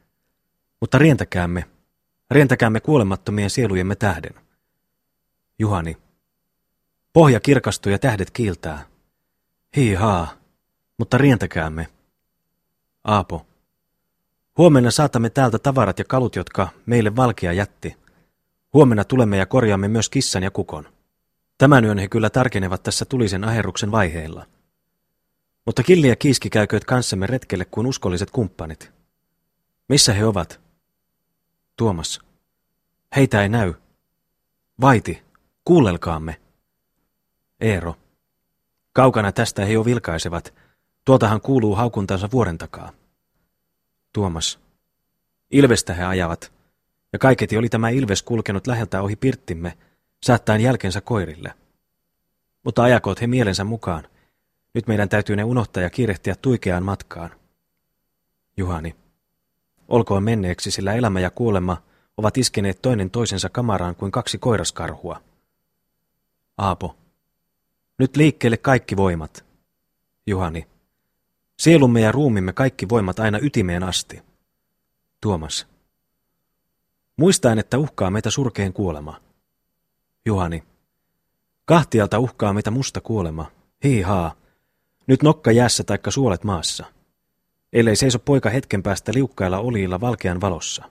[0.80, 1.64] Mutta rientäkäämme,
[2.30, 4.34] rientäkäämme kuolemattomien sielujemme tähden.
[5.58, 5.96] Juhani.
[7.12, 8.86] Pohja kirkastuu ja tähdet kiiltää.
[9.76, 10.34] Hii-haa,
[10.98, 11.88] mutta rientäkäämme.
[13.04, 13.46] Aapo.
[14.58, 17.96] Huomenna saatamme täältä tavarat ja kalut, jotka meille valkia jätti.
[18.74, 20.88] Huomenna tulemme ja korjaamme myös kissan ja kukon.
[21.58, 24.46] Tämän yön he kyllä tarkenevat tässä tulisen aherruksen vaiheilla.
[25.66, 28.92] Mutta Killi ja Kiiski käykööt kanssamme retkelle kuin uskolliset kumppanit.
[29.88, 30.60] Missä he ovat?
[31.76, 32.20] Tuomas.
[33.16, 33.74] Heitä ei näy.
[34.80, 35.22] Vaiti,
[35.64, 36.41] kuullelkaamme.
[37.62, 37.94] Eero.
[38.92, 40.54] Kaukana tästä he jo vilkaisevat.
[41.04, 42.92] Tuoltahan kuuluu haukuntansa vuoren takaa.
[44.12, 44.58] Tuomas.
[45.50, 46.52] Ilvestä he ajavat.
[47.12, 49.78] Ja kaiketi oli tämä ilves kulkenut läheltä ohi pirttimme,
[50.22, 51.54] saattaen jälkensä koirille.
[52.64, 54.04] Mutta ajakoot he mielensä mukaan.
[54.74, 57.30] Nyt meidän täytyy ne unohtaa ja kiirehtiä tuikeaan matkaan.
[58.56, 58.96] Juhani.
[59.88, 61.82] Olkoon menneeksi, sillä elämä ja kuolema
[62.16, 65.22] ovat iskeneet toinen toisensa kamaraan kuin kaksi koiraskarhua.
[66.58, 67.01] Aapo.
[68.02, 69.44] Nyt liikkeelle kaikki voimat.
[70.26, 70.66] Juhani.
[71.58, 74.22] Sielumme ja ruumimme kaikki voimat aina ytimeen asti.
[75.20, 75.66] Tuomas.
[77.16, 79.20] Muistaen, että uhkaa meitä surkeen kuolema.
[80.26, 80.62] Juhani.
[81.64, 83.50] Kahtialta uhkaa meitä musta kuolema.
[83.84, 84.34] Hii-haa.
[85.06, 86.84] Nyt nokka jäässä taikka suolet maassa.
[87.72, 90.84] Ellei seiso poika hetken päästä liukkailla oliilla valkean valossa.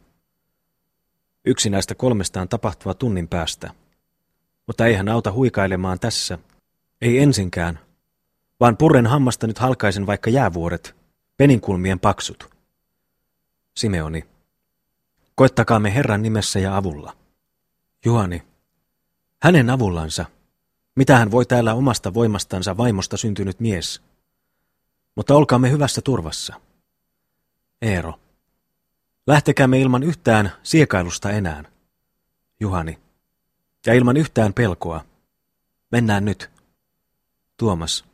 [1.45, 3.73] Yksi näistä kolmestaan tapahtuva tunnin päästä.
[4.67, 6.37] Mutta eihän auta huikailemaan tässä.
[7.01, 7.79] Ei ensinkään,
[8.59, 10.95] vaan purren hammasta nyt halkaisen vaikka jäävuoret,
[11.37, 12.49] peninkulmien paksut.
[13.77, 14.25] Simeoni.
[15.35, 17.17] Koittakaamme Herran nimessä ja avulla.
[18.05, 18.43] Juhani.
[19.43, 20.25] Hänen avullansa.
[20.95, 24.01] Mitä hän voi täällä omasta voimastansa vaimosta syntynyt mies?
[25.15, 26.61] Mutta olkaamme hyvässä turvassa.
[27.81, 28.19] Eero.
[29.27, 31.63] Lähtekäämme ilman yhtään siekailusta enää.
[32.59, 32.99] Juhani.
[33.85, 35.05] Ja ilman yhtään pelkoa.
[35.91, 36.60] Mennään nyt.
[37.61, 38.05] Tuomas.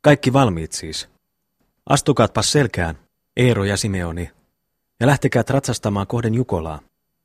[0.00, 1.08] Kaikki valmiit siis.
[1.86, 2.98] Astukaatpas selkään,
[3.36, 4.30] Eero ja Simeoni,
[5.00, 6.80] ja lähtekää ratsastamaan kohden Jukolaa,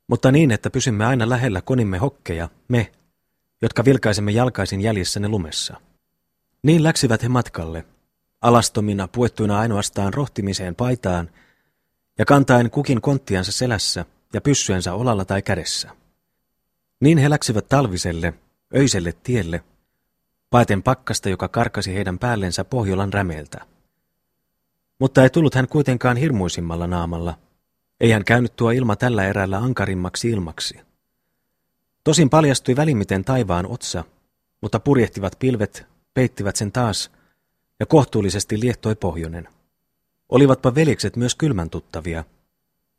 [0.08, 2.92] mutta niin, että pysymme aina lähellä konimme hokkeja, me,
[3.62, 5.82] jotka vilkaisemme jalkaisin jäljessä ne lumessa.
[6.64, 7.86] Niin läksivät he matkalle,
[8.42, 11.30] alastomina puettuina ainoastaan rohtimiseen paitaan
[12.18, 15.90] ja kantaen kukin konttiansa selässä ja pyssyensä olalla tai kädessä.
[17.00, 18.34] Niin he läksivät talviselle,
[18.76, 19.64] öiselle tielle,
[20.50, 23.66] paeten pakkasta, joka karkasi heidän päällensä Pohjolan rämeeltä.
[25.00, 27.38] Mutta ei tullut hän kuitenkaan hirmuisimmalla naamalla.
[28.00, 30.80] Ei hän käynyt tuo ilma tällä erällä ankarimmaksi ilmaksi.
[32.04, 34.04] Tosin paljastui välimiten taivaan otsa,
[34.62, 37.12] mutta purjehtivat pilvet peittivät sen taas,
[37.80, 39.48] ja kohtuullisesti liehtoi pohjonen.
[40.30, 42.24] Olivatpa veljekset myös kylmän tuttavia.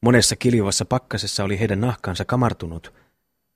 [0.01, 2.93] Monessa kiljuvassa pakkasessa oli heidän nahkansa kamartunut,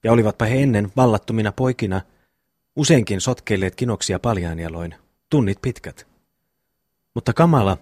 [0.05, 2.01] ja olivatpa he ennen vallattomina poikina–
[2.76, 4.94] Useinkin sotkeilleet kinoksia paljaanjaloin,
[5.30, 6.06] tunnit pitkät.
[7.14, 7.78] Mutta kamala,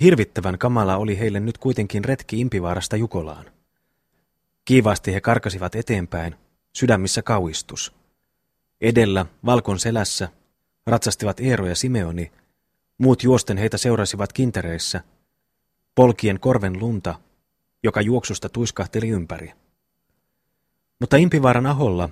[0.00, 3.44] hirvittävän kamala oli heille nyt kuitenkin retki Impivaarasta Jukolaan.
[4.64, 6.34] Kiivaasti he karkasivat eteenpäin,
[6.72, 7.92] sydämissä kauistus.
[8.80, 10.28] Edellä, valkon selässä,
[10.86, 12.32] ratsastivat Eero ja Simeoni,
[12.98, 15.00] muut juosten heitä seurasivat kintereissä,
[15.94, 17.14] polkien korven lunta,
[17.82, 19.52] joka juoksusta tuiskahteli ympäri.
[21.00, 22.08] Mutta Impivaaran aholla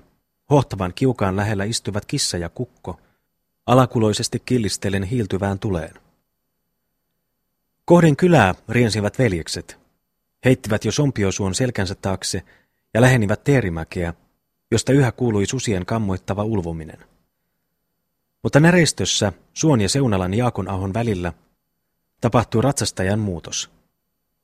[0.50, 3.00] Hohtavan kiukaan lähellä istuvat kissa ja kukko,
[3.66, 5.94] alakuloisesti killistellen hiiltyvään tuleen.
[7.84, 9.78] Kohden kylää riensivät veljekset.
[10.44, 12.42] Heittivät jo sompiosuon selkänsä taakse
[12.94, 14.14] ja lähenivät teerimäkeä,
[14.70, 16.98] josta yhä kuului susien kammoittava ulvominen.
[18.42, 21.32] Mutta näreistössä Suon ja Seunalan Jaakon ahon välillä
[22.20, 23.70] tapahtui ratsastajan muutos.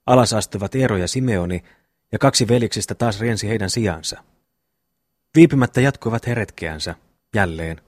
[0.07, 1.65] Alas astuivat Eero ja Simeoni,
[2.13, 4.25] ja kaksi veljeksistä taas riensi heidän sijaansa.
[5.35, 6.95] Viipymättä jatkuivat heretkeänsä,
[7.35, 7.81] jälleen.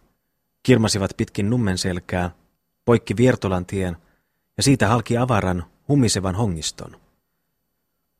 [0.62, 2.30] Kirmasivat pitkin nummen selkää,
[2.84, 3.96] poikki Viertolan tien
[4.56, 7.00] ja siitä halki avaran, hummisevan hongiston.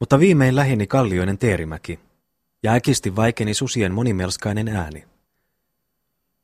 [0.01, 2.01] Mutta viimein läheni kallioinen teerimäki,
[2.63, 5.05] ja äkisti vaikeni susien monimelskainen ääni.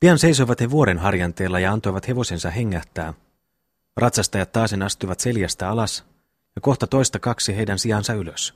[0.00, 3.14] Pian seisoivat he vuoren harjanteella ja antoivat hevosensa hengähtää.
[3.96, 6.04] Ratsastajat taasen astuivat seljästä alas,
[6.56, 8.54] ja kohta toista kaksi heidän sijansa ylös.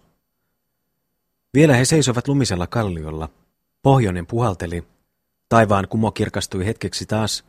[1.54, 3.28] Vielä he seisoivat lumisella kalliolla,
[3.86, 4.84] Pohjoinen puhalteli,
[5.48, 7.44] Taivaan kumo kirkastui hetkeksi taas,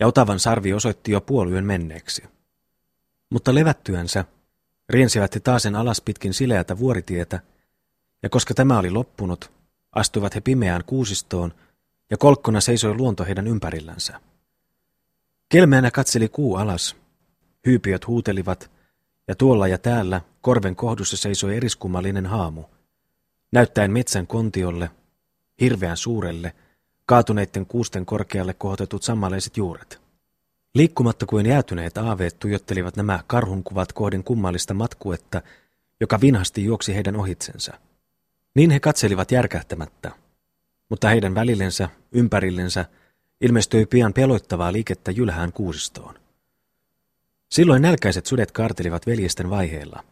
[0.00, 2.24] ja otavan sarvi osoitti jo puoliyön menneeksi.
[3.30, 4.24] Mutta levättyänsä
[4.88, 7.40] riensivät he taasen alas pitkin sileätä vuoritietä,
[8.22, 9.52] ja koska tämä oli loppunut,
[9.92, 11.54] astuivat he pimeään kuusistoon,
[12.10, 14.20] ja kolkkona seisoi luonto heidän ympärillänsä.
[15.48, 16.96] Kelmeänä katseli kuu alas.
[17.66, 18.70] Hyypiöt huutelivat,
[19.28, 22.64] ja tuolla ja täällä korven kohdussa seisoi eriskummallinen haamu,
[23.52, 24.90] näyttäen metsän kontiolle,
[25.60, 26.52] hirveän suurelle,
[27.06, 30.00] kaatuneiden kuusten korkealle kohotetut sammaleiset juuret.
[30.74, 35.42] Liikkumatta kuin jäätyneet aaveet tuijottelivat nämä karhunkuvat kohden kummallista matkuetta,
[36.00, 37.72] joka vinhasti juoksi heidän ohitsensa.
[38.54, 40.10] Niin he katselivat järkähtämättä,
[40.88, 42.84] mutta heidän välillensä, ympärillensä,
[43.40, 46.14] ilmestyi pian peloittavaa liikettä jylhään kuusistoon.
[47.50, 50.04] Silloin nälkäiset sudet kaartelivat veljesten vaiheilla.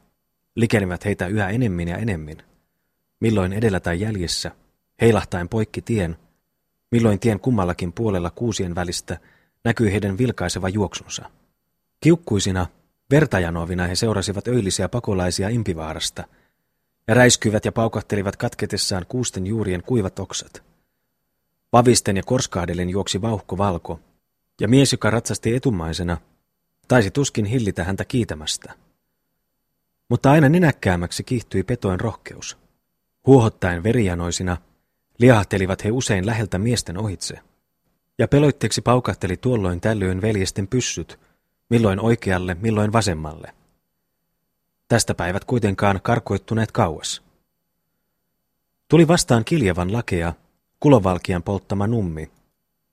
[0.55, 2.37] Likenivät heitä yhä enemmän ja enemmän.
[3.21, 4.51] Milloin edellä tai jäljessä,
[5.01, 6.17] heilahtaen poikki tien,
[6.91, 9.19] milloin tien kummallakin puolella kuusien välistä
[9.65, 11.31] näkyi heidän vilkaiseva juoksunsa.
[12.01, 12.67] Kiukkuisina,
[13.11, 16.25] vertajanovina he seurasivat öillisiä pakolaisia impivaarasta
[17.09, 20.63] ja räiskyivät ja paukahtelivat katketessaan kuusten juurien kuivat oksat.
[21.73, 24.01] Vavisten ja korskaadellen juoksi vauhko valko,
[24.61, 26.17] ja mies, joka ratsasti etumaisena,
[26.89, 28.73] taisi tuskin hillitä häntä kiitämästä.
[30.09, 32.59] Mutta aina nenäkkäämäksi kiihtyi petojen rohkeus.
[33.27, 34.57] Huohottaen verijanoisina,
[35.19, 37.39] liahtelivat he usein läheltä miesten ohitse.
[38.19, 41.21] Ja peloitteeksi paukahteli tuolloin tällöin veljesten pyssyt,
[41.71, 43.55] milloin oikealle, milloin vasemmalle.
[44.89, 47.23] Tästä päivät kuitenkaan karkoittuneet kauas.
[48.89, 50.33] Tuli vastaan kiljavan lakea,
[50.81, 52.31] kulovalkian polttama nummi,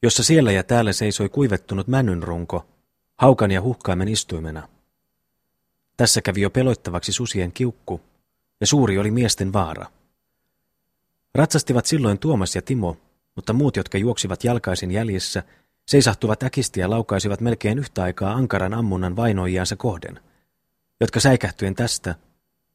[0.01, 2.65] jossa siellä ja täällä seisoi kuivettunut männynrunko,
[3.17, 4.67] haukan ja huhkaimen istuimena.
[5.97, 8.01] Tässä kävi jo peloittavaksi susien kiukku,
[8.61, 9.85] ja suuri oli miesten vaara.
[11.35, 12.97] Ratsastivat silloin Tuomas ja Timo,
[13.35, 15.43] mutta muut, jotka juoksivat jalkaisin jäljessä,
[15.87, 20.19] seisahtuvat äkisti ja laukaisivat melkein yhtä aikaa ankaran ammunnan vainoijaansa kohden,
[20.99, 22.15] jotka säikähtyen tästä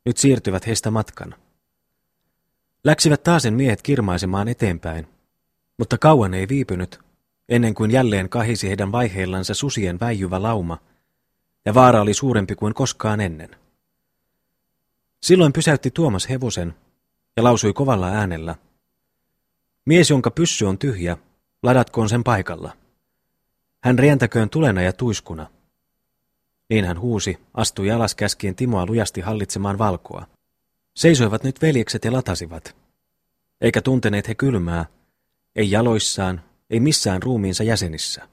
[0.05, 1.35] nyt siirtyvät heistä matkan.
[2.85, 5.07] Läksivät taasen miehet kirmaisemaan eteenpäin,
[5.79, 6.99] mutta kauan ei viipynyt,
[7.49, 10.79] ennen kuin jälleen kahisi heidän vaiheillansa susien väijyvä lauma,
[11.65, 13.57] ja vaara oli suurempi kuin koskaan ennen.
[15.23, 16.75] Silloin pysäytti Tuomas hevosen
[17.37, 18.55] ja lausui kovalla äänellä.
[19.85, 21.17] Mies, jonka pyssy on tyhjä,
[21.63, 22.77] ladatkoon sen paikalla.
[23.85, 25.51] Hän rientäköön tulena ja tuiskuna.
[26.71, 30.27] Niin hän huusi, astui alas käskien Timoa lujasti hallitsemaan valkoa.
[30.97, 32.77] Seisoivat nyt veljekset ja latasivat.
[33.61, 34.87] Eikä tunteneet he kylmää,
[35.57, 38.29] ei jaloissaan, ei missään ruumiinsa jäsenissä.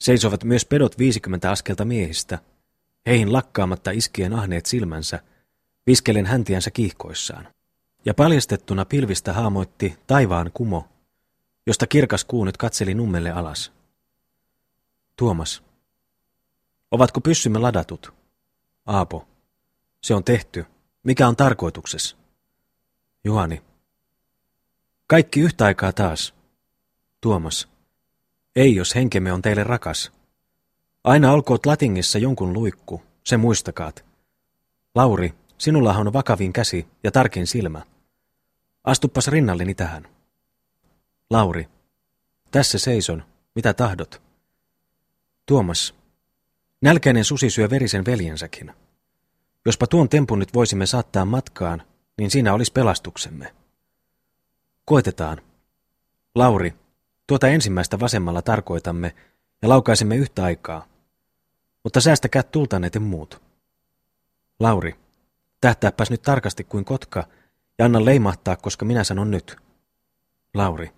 [0.00, 2.38] Seisovat myös pedot viisikymmentä askelta miehistä,
[3.06, 5.20] heihin lakkaamatta iskien ahneet silmänsä,
[5.86, 7.48] viskelen häntiänsä kiihkoissaan.
[8.04, 10.88] Ja paljastettuna pilvistä haamoitti taivaan kumo,
[11.66, 13.72] josta kirkas kuu nyt katseli nummelle alas.
[15.16, 15.62] Tuomas.
[16.90, 18.14] Ovatko pyssymme ladatut?
[18.86, 19.28] Aapo.
[20.02, 20.66] Se on tehty.
[21.02, 22.16] Mikä on tarkoituksessa?
[23.24, 23.62] Juhani.
[25.06, 26.34] Kaikki yhtä aikaa taas.
[27.20, 27.68] Tuomas.
[28.56, 30.12] Ei, jos henkemme on teille rakas.
[31.04, 34.04] Aina olkoot latingissa jonkun luikku, se muistakaat.
[34.94, 37.82] Lauri, sinulla on vakavin käsi ja tarkin silmä.
[38.84, 40.08] Astuppas rinnalleni tähän.
[41.30, 41.68] Lauri,
[42.50, 43.24] tässä seison,
[43.54, 44.22] mitä tahdot.
[45.46, 45.94] Tuomas,
[46.80, 48.72] nälkäinen susi syö verisen veljensäkin.
[49.64, 51.82] Jospa tuon tempun nyt voisimme saattaa matkaan,
[52.18, 53.54] niin siinä olisi pelastuksemme.
[54.84, 55.40] Koetetaan.
[56.34, 56.74] Lauri,
[57.26, 59.14] tuota ensimmäistä vasemmalla tarkoitamme
[59.62, 60.86] ja laukaisemme yhtä aikaa.
[61.84, 63.42] Mutta säästäkää tultaneet muut.
[64.60, 64.96] Lauri,
[65.60, 67.26] tähtääpäs nyt tarkasti kuin kotka
[67.78, 69.56] ja anna leimahtaa, koska minä sanon nyt.
[70.54, 70.90] Lauri.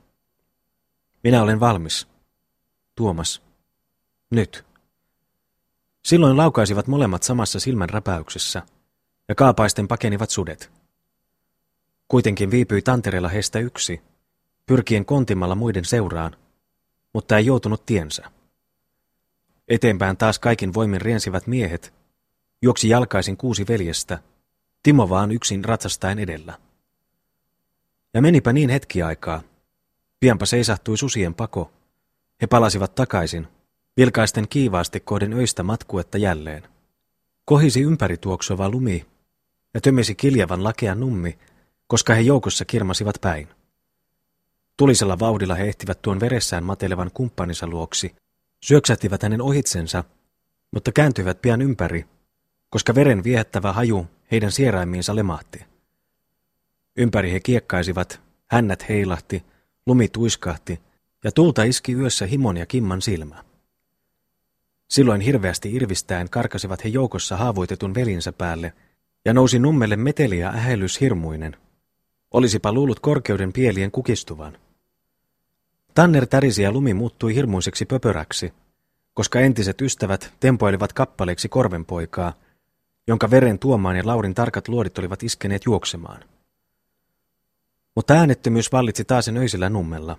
[1.24, 2.08] Minä olen valmis.
[2.94, 3.42] Tuomas.
[4.30, 4.64] Nyt.
[6.04, 8.62] Silloin laukaisivat molemmat samassa silmän räpäyksessä,
[9.28, 10.70] ja kaapaisten pakenivat sudet.
[12.08, 14.00] Kuitenkin viipyi tantereella heistä yksi,
[14.66, 16.36] pyrkien kontimalla muiden seuraan,
[17.12, 18.30] mutta ei joutunut tiensä.
[19.68, 21.94] Eteenpäin taas kaikin voimin riensivät miehet,
[22.62, 24.18] juoksi jalkaisin kuusi veljestä,
[24.86, 26.58] Timo vaan yksin ratsastaen edellä.
[28.16, 29.42] Ja menipä niin hetki aikaa.
[30.20, 31.70] Pianpa seisahtui susien pako.
[32.42, 33.48] He palasivat takaisin,
[33.96, 36.62] vilkaisten kiivaasti kohden öistä matkuetta jälleen.
[37.44, 39.06] Kohisi ympäri tuoksova lumi
[39.74, 41.38] ja tömisi kiljavan lakea nummi,
[41.86, 43.48] koska he joukossa kirmasivat päin.
[44.76, 48.14] Tulisella vauhdilla he ehtivät tuon veressään matelevan kumppaninsa luoksi,
[48.64, 50.04] syöksähtivät hänen ohitsensa,
[50.72, 52.06] mutta kääntyivät pian ympäri,
[52.70, 55.75] koska veren viehättävä haju heidän sieraimiinsa lemahti.
[56.96, 59.44] Ympäri he kiekkaisivat, hännät heilahti,
[59.86, 60.80] lumi tuiskahti,
[61.24, 63.44] Ja tulta iski yössä himon ja kimman silmä.
[64.90, 68.72] Silloin hirveästi irvistäen karkasivat he joukossa haavoitetun velinsä päälle,
[69.24, 71.56] ja nousi nummelle meteli ja ähellys hirmuinen.
[72.30, 74.58] Olisipa luullut korkeuden pielien kukistuvan.
[75.94, 78.52] Tanner tärisi ja lumi muuttui hirmuiseksi pöpöräksi,
[79.14, 82.32] koska entiset ystävät tempoilivat kappaleeksi korvenpoikaa,
[83.06, 86.24] jonka veren Tuomaan ja Laurin tarkat luodit olivat iskeneet juoksemaan.
[87.96, 90.18] Mutta äänettömyys vallitsi taas öisellä nummella.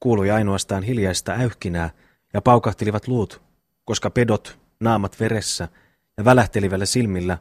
[0.00, 1.90] Kuului ainoastaan hiljaista äyhkinää
[2.34, 3.42] ja paukahtelivat luut,
[3.84, 5.68] koska pedot, naamat veressä
[6.16, 7.38] ja välähtelivällä silmillä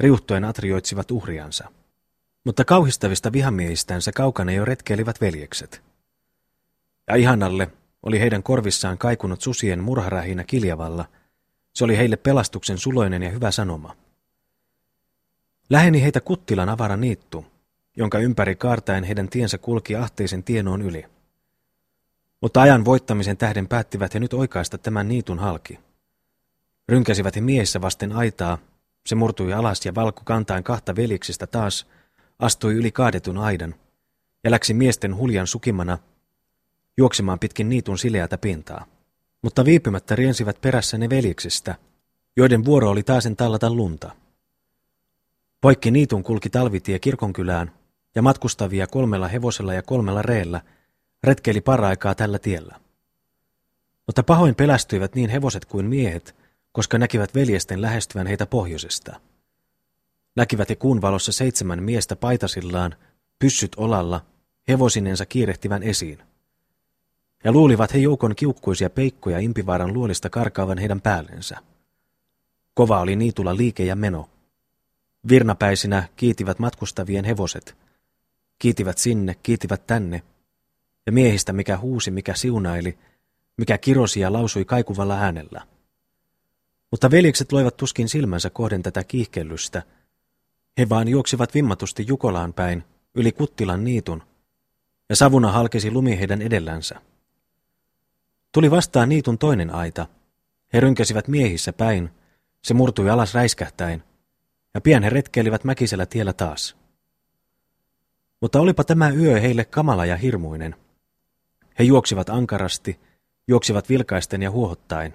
[0.00, 1.70] riuhtoen atrioitsivat uhriansa.
[2.44, 5.82] Mutta kauhistavista vihamiehistänsä kaukana jo retkeilivät veljekset.
[7.08, 7.70] Ja ihanalle
[8.02, 11.04] oli heidän korvissaan kaikunut susien murharähinä Kiljavalla.
[11.74, 13.96] Se oli heille pelastuksen suloinen ja hyvä sanoma.
[15.70, 17.46] Läheni heitä Kuttilan avara niittu,
[17.96, 21.04] jonka ympäri kaartaen heidän tiensä kulki ahteisen tienoon yli.
[22.40, 25.78] Mutta ajan voittamisen tähden päättivät he nyt oikaista tämän niitun halki.
[26.88, 28.58] Rynkäsivät he miehessä vasten aitaa,
[29.06, 31.86] se murtui alas ja valku kantain kahta veliksistä taas,
[32.38, 33.74] astui yli kaadetun aidan
[34.44, 35.98] ja läksi miesten huljan sukimana
[36.96, 38.86] juoksemaan pitkin niitun sileätä pintaa.
[39.42, 41.74] Mutta viipymättä riensivät perässä ne veljiksistä,
[42.36, 44.10] joiden vuoro oli taasen tallata lunta.
[45.60, 47.72] Poikki niitun kulki talvitie kirkonkylään,
[48.16, 50.60] ja matkustavia kolmella hevosella ja kolmella reellä
[51.24, 52.80] retkeili paraikaa tällä tiellä.
[54.06, 56.36] Mutta pahoin pelästyivät niin hevoset kuin miehet,
[56.72, 59.20] koska näkivät veljesten lähestyvän heitä pohjoisesta.
[60.36, 62.94] Näkivät he kuun valossa seitsemän miestä paitasillaan,
[63.38, 64.20] pyssyt olalla,
[64.68, 66.18] hevosinensa kiirehtivän esiin
[67.44, 71.58] ja luulivat he joukon kiukkuisia peikkoja impivaaran luolista karkaavan heidän päällensä.
[72.74, 74.28] Kova oli niitulla liike ja meno.
[75.28, 77.85] Virnapäisinä kiitivät matkustavien hevoset.
[78.58, 80.22] Kiitivät sinne, kiitivät tänne.
[81.06, 82.98] Ja miehistä mikä huusi, mikä siunaili,
[83.56, 85.66] mikä kirosi ja lausui kaikuvalla äänellä.
[86.90, 89.82] Mutta veljekset loivat tuskin silmänsä kohden tätä kiihkellystä.
[90.78, 92.84] He vaan juoksivat vimmatusti Jukolaan päin,
[93.14, 94.22] yli Kuttilan niitun,
[95.08, 97.00] ja savuna halkesi lumi heidän edellänsä.
[98.52, 100.06] Tuli vastaan niitun toinen aita.
[100.72, 102.10] He rynkäsivät miehissä päin,
[102.62, 104.04] se murtui alas räiskähtäen,
[104.74, 106.76] ja pian he retkeilivät mäkisellä tiellä taas.
[108.40, 110.74] Mutta olipa tämä yö heille kamala ja hirmuinen.
[111.78, 113.00] He juoksivat ankarasti,
[113.48, 115.14] juoksivat vilkaisten ja huohottaen,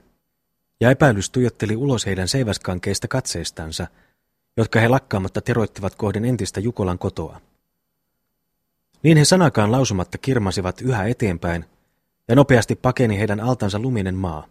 [0.80, 3.88] ja epäilys tuijotteli ulos heidän seiväskankeista katseistansa,
[4.58, 7.42] jotka he lakkaamatta teroittivat kohden entistä Jukolan kotoa.
[9.04, 11.66] Niin he sanakaan lausumatta kirmasivat yhä eteenpäin,
[12.28, 14.48] ja nopeasti pakeni heidän altansa luminen maa.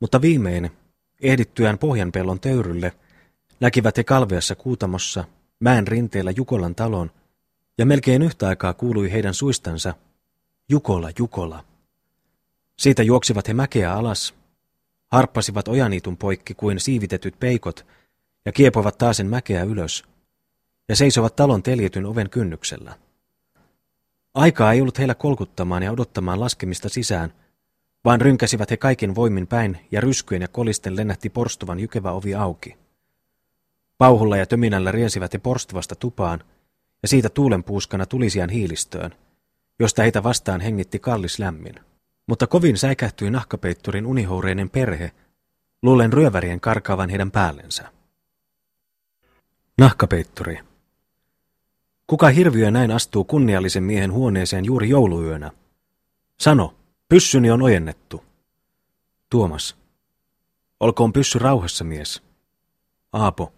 [0.00, 0.70] Mutta viimein,
[1.20, 2.92] ehdittyään pohjanpellon töyrylle,
[3.60, 5.24] näkivät he kalveassa kuutamossa,
[5.64, 7.10] mäen rinteellä Jukolan talon,
[7.78, 9.94] ja melkein yhtä aikaa kuului heidän suistansa,
[10.68, 11.64] Jukola, Jukola.
[12.78, 14.34] Siitä juoksivat he mäkeä alas,
[15.12, 17.86] harppasivat ojaniitun poikki kuin siivitetyt peikot,
[18.44, 20.04] ja kiepoivat taasen mäkeä ylös,
[20.88, 22.94] ja seisovat talon teljetyn oven kynnyksellä.
[24.34, 27.32] Aikaa ei ollut heillä kolkuttamaan ja odottamaan laskemista sisään,
[28.04, 32.83] vaan rynkäsivät he kaiken voimin päin ja ryskyen ja kolisten lennähti porstuvan jykevä ovi auki.
[33.98, 36.44] Pauhulla ja töminällä riensivät he porstuvasta tupaan,
[37.02, 39.14] ja siitä tuulenpuuskana tulisiaan hiilistöön,
[39.78, 41.74] josta heitä vastaan hengitti kallis lämmin.
[42.26, 45.12] Mutta kovin säikähtyi nahkapeitturin unihoureinen perhe,
[45.82, 47.92] luulen ryövärien karkaavan heidän päällensä.
[49.78, 50.58] Nahkapeitturi.
[52.06, 55.50] Kuka hirviö näin astuu kunniallisen miehen huoneeseen juuri jouluyönä?
[56.40, 56.74] Sano,
[57.08, 58.24] pyssyni on ojennettu.
[59.30, 59.76] Tuomas.
[60.80, 62.22] Olkoon pyssy rauhassa, mies.
[63.12, 63.52] Aapo.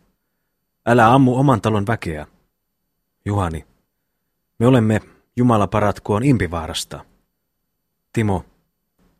[0.87, 2.27] Älä ammu oman talon väkeä.
[3.25, 3.65] Juhani.
[4.59, 5.01] Me olemme,
[5.37, 7.05] Jumala paratkoon, Impivaarasta.
[8.13, 8.45] Timo.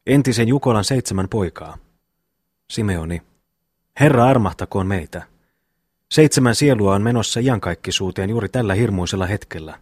[0.07, 1.79] Entisen Jukolan seitsemän poikaa.
[2.71, 3.23] Simeoni.
[4.01, 5.23] Herra armahtakoon meitä.
[6.11, 9.81] Seitsemän sielua on menossa iankaikkisuuteen juuri tällä hirmuisella hetkellä.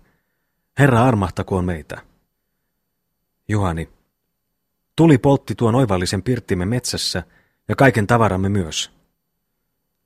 [0.78, 2.02] Herra armahtakoon meitä.
[3.48, 3.88] Juhani.
[4.96, 7.22] Tuli poltti tuon oivallisen pirttimme metsässä
[7.68, 8.93] ja kaiken tavaramme myös.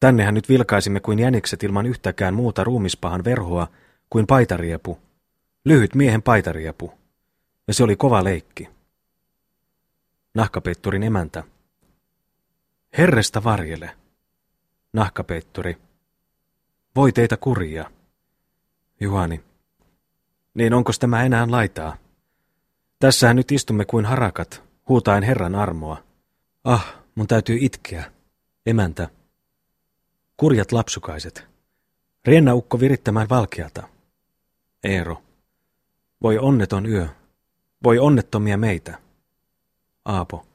[0.01, 3.66] Tännehän nyt vilkaisimme kuin jänikset ilman yhtäkään muuta ruumispahan verhoa
[4.11, 4.99] kuin paitariepu.
[5.64, 6.92] Lyhyt miehen paitariepu.
[7.68, 8.68] Ja se oli kova leikki.
[10.34, 11.44] Nahkapeitturin emäntä.
[12.99, 13.90] Herresta varjele.
[14.92, 15.76] Nahkapeitturi.
[16.96, 17.90] Voi teitä kuria.
[19.01, 19.44] Juhani.
[20.55, 21.96] Niin onko tämä enää laitaa?
[22.99, 26.03] Tässähän nyt istumme kuin harakat, huutaen Herran armoa.
[26.64, 28.12] Ah, mun täytyy itkeä.
[28.66, 29.09] Emäntä.
[30.41, 31.47] Kurjat lapsukaiset.
[32.24, 33.89] Riennaukko virittämään valkeata.
[34.84, 35.22] Eero.
[36.22, 37.09] Voi onneton yö.
[37.84, 38.99] Voi onnettomia meitä.
[40.05, 40.47] Aapo.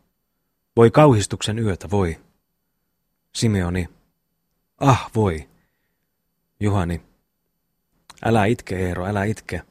[0.76, 2.20] Voi kauhistuksen yötä, voi.
[3.36, 3.90] Simeoni.
[4.80, 5.50] Ah, voi.
[6.60, 7.02] Juhani.
[8.26, 9.62] Älä itke, Eero, älä itke.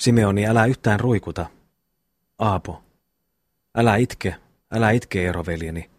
[0.00, 1.46] Simeoni, älä yhtään ruikuta.
[2.38, 2.82] Aapo.
[3.74, 4.36] Älä itke,
[4.70, 5.90] älä itke, Eero, veljeni,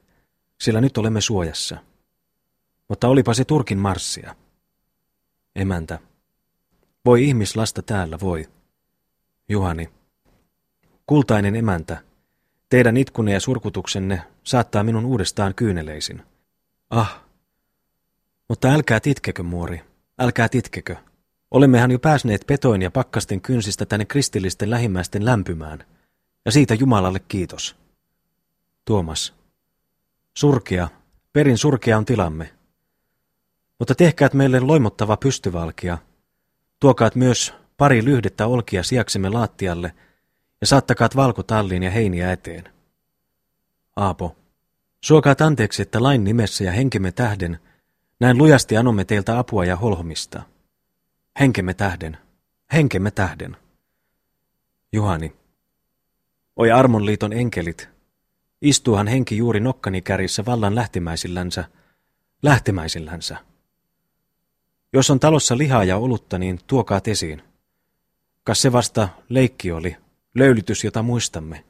[0.62, 1.87] sillä nyt olemme suojassa.
[2.90, 4.36] Mutta olipa se Turkin marssia.
[5.56, 6.00] Emäntä.
[7.06, 8.50] Voi ihmislasta täällä, voi.
[9.50, 9.90] Juhani.
[11.06, 12.04] Kultainen emäntä,
[12.70, 16.24] teidän itkunne ja surkutuksenne saattaa minun uudestaan kyyneleisin.
[16.90, 17.22] Ah,
[18.50, 19.82] mutta älkää titkekö, muori,
[20.20, 20.96] älkää titkekö.
[21.52, 25.84] Olemmehan jo pääsneet petoin ja pakkasten kynsistä tänne kristillisten lähimmäisten lämpymään,
[26.46, 27.76] ja siitä Jumalalle kiitos.
[28.86, 29.34] Tuomas.
[30.38, 30.88] Surkea,
[31.34, 32.57] perin surkea on tilamme.
[33.80, 35.98] Mutta tehkäät meille loimottava pystyvalkia.
[36.80, 39.94] Tuokaat myös pari lyhdettä olkia sijaksemme laattialle
[40.62, 42.64] ja saattakaat valkotalliin ja heiniä eteen.
[43.96, 44.36] Aapo.
[45.02, 47.60] Suokaat anteeksi, että lain nimessä ja henkemme tähden
[48.20, 50.42] näin lujasti anomme teiltä apua ja holhomista.
[51.40, 52.18] Henkemme tähden,
[52.74, 53.58] henkemme tähden.
[54.92, 55.36] Juhani.
[56.56, 57.90] Oi armonliiton enkelit,
[58.62, 61.66] istuuhan henki juuri nokkani kärissä vallan lähtimäisillänsä,
[62.44, 63.38] lähtimäisillänsä.
[64.94, 67.44] Jos on talossa lihaa ja olutta, niin tuokaat esiin.
[68.44, 69.98] Kas se vasta leikki oli,
[70.36, 71.64] löylytys, jota muistamme.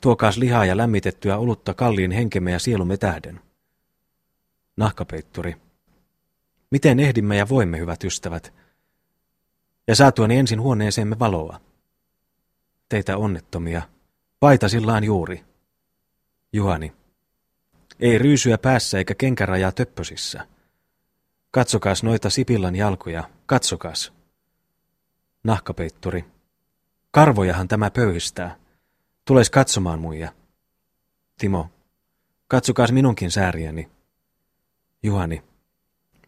[0.00, 3.40] Tuokaas lihaa ja lämmitettyä olutta kalliin henkemme ja sielumme tähden.
[4.76, 5.56] Nahkapeitturi.
[6.70, 8.52] Miten ehdimme ja voimme, hyvät ystävät?
[9.86, 11.60] Ja saatuani ensin huoneeseemme valoa.
[12.88, 13.82] Teitä onnettomia.
[14.40, 15.44] Paita sillaan juuri.
[16.52, 16.92] Juhani.
[18.00, 20.46] Ei ryysyä päässä eikä kenkärajaa töppösissä.
[21.50, 24.12] Katsokaas noita Sipillan jalkoja, katsokaas.
[25.44, 26.24] Nahkapeitturi.
[27.10, 28.56] Karvojahan tämä pöyhistää.
[29.24, 30.32] Tules katsomaan muija.
[31.38, 31.70] Timo.
[32.48, 33.90] Katsokaas minunkin sääriäni.
[35.02, 35.42] Juhani.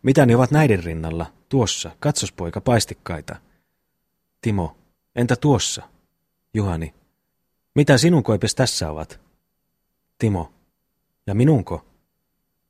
[0.02, 1.32] Mitä ne ovat näiden rinnalla?
[1.48, 3.36] Tuossa, katsos poika, paistikkaita.
[4.40, 4.76] Timo.
[5.16, 5.82] Entä tuossa?
[6.54, 6.94] Juhani.
[7.74, 9.20] Mitä sinun koipes tässä ovat?
[10.18, 10.52] Timo.
[11.26, 11.86] Ja minunko?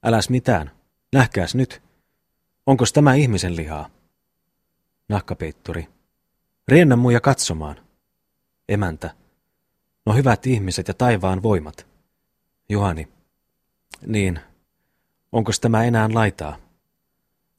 [0.02, 0.70] Äläs mitään.
[1.12, 1.89] Nähkääs nyt.
[2.66, 3.90] Onkos tämä ihmisen lihaa?
[5.08, 5.88] Nahkapeitturi.
[6.68, 7.76] Riennä muja katsomaan.
[8.68, 9.14] Emäntä.
[10.06, 11.86] No hyvät ihmiset ja taivaan voimat.
[12.68, 13.08] Juhani.
[14.06, 14.40] Niin.
[15.32, 16.56] Onkos tämä enää laitaa?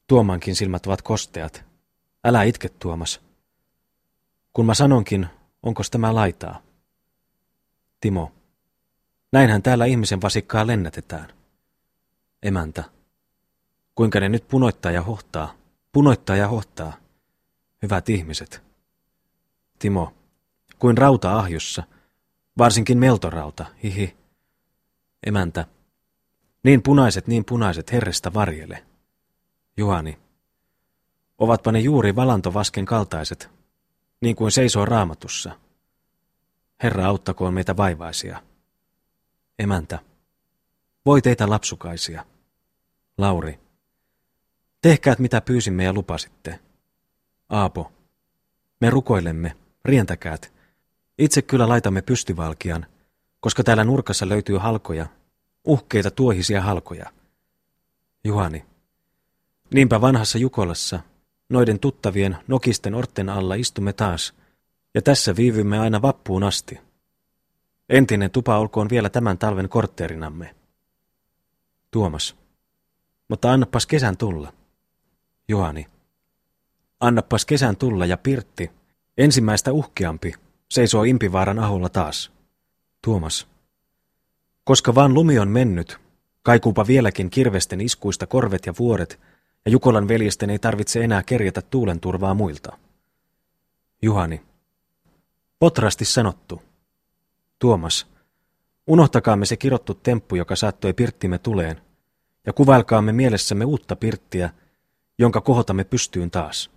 [0.06, 1.64] Tuomankin silmät ovat kosteat.
[2.24, 3.20] Älä itke, Tuomas.
[4.52, 5.26] Kun mä sanonkin,
[5.62, 6.62] onkos tämä laitaa?
[8.00, 8.32] Timo.
[9.32, 11.32] Näinhän täällä ihmisen vasikkaa lennätetään.
[12.42, 12.84] Emäntä.
[13.94, 15.54] Kuinka ne nyt punoittaa ja hohtaa,
[15.92, 16.92] punoittaa ja hohtaa.
[17.82, 18.62] Hyvät ihmiset.
[19.78, 20.14] Timo.
[20.78, 21.82] Kuin rauta ahjossa,
[22.58, 24.16] varsinkin meltorauta, hihi.
[25.26, 25.66] Emäntä.
[26.64, 28.84] Niin punaiset, niin punaiset, herrestä varjele.
[29.76, 30.18] Juhani.
[31.38, 33.50] Ovatpa ne juuri valantovasken kaltaiset,
[34.20, 35.58] niin kuin seisoo raamatussa.
[36.82, 38.42] Herra auttakoon meitä vaivaisia.
[39.58, 39.98] Emäntä.
[41.06, 42.24] Voi teitä lapsukaisia.
[43.18, 43.60] Lauri.
[44.82, 46.58] Tehkäät mitä pyysimme ja lupasitte.
[47.48, 47.92] Aapo.
[48.80, 50.52] Me rukoilemme, rientäkäät.
[51.18, 52.86] Itse kyllä laitamme pystyvalkian,
[53.40, 55.06] koska täällä nurkassa löytyy halkoja,
[55.64, 57.12] uhkeita tuohisia halkoja.
[58.24, 58.64] Juhani.
[59.74, 61.00] Niinpä vanhassa Jukolassa,
[61.48, 64.34] noiden tuttavien nokisten orten alla istumme taas,
[64.94, 66.80] ja tässä viivymme aina vappuun asti.
[67.88, 70.54] Entinen tupa olkoon vielä tämän talven kortteerinamme.
[71.90, 72.36] Tuomas.
[73.28, 74.52] Mutta annapas kesän tulla.
[75.48, 75.86] Juhani.
[77.00, 78.70] Annapas kesän tulla ja Pirtti,
[79.18, 80.34] ensimmäistä uhkeampi,
[80.70, 82.32] seisoo Impivaaran aholla taas.
[83.04, 83.46] Tuomas.
[84.64, 85.98] Koska vaan lumi on mennyt,
[86.42, 89.20] kaikuupa vieläkin kirvesten iskuista korvet ja vuoret,
[89.64, 92.78] ja Jukolan veljesten ei tarvitse enää kerjätä tuulen turvaa muilta.
[94.02, 94.42] Juhani.
[95.58, 96.62] Potrasti sanottu.
[97.58, 98.06] Tuomas.
[98.86, 101.80] Unohtakaamme se kirottu temppu, joka saattoi pirttimme tuleen,
[102.46, 104.50] ja kuvailkaamme mielessämme uutta pirttiä,
[105.18, 106.70] jonka kohotamme pystyyn taas.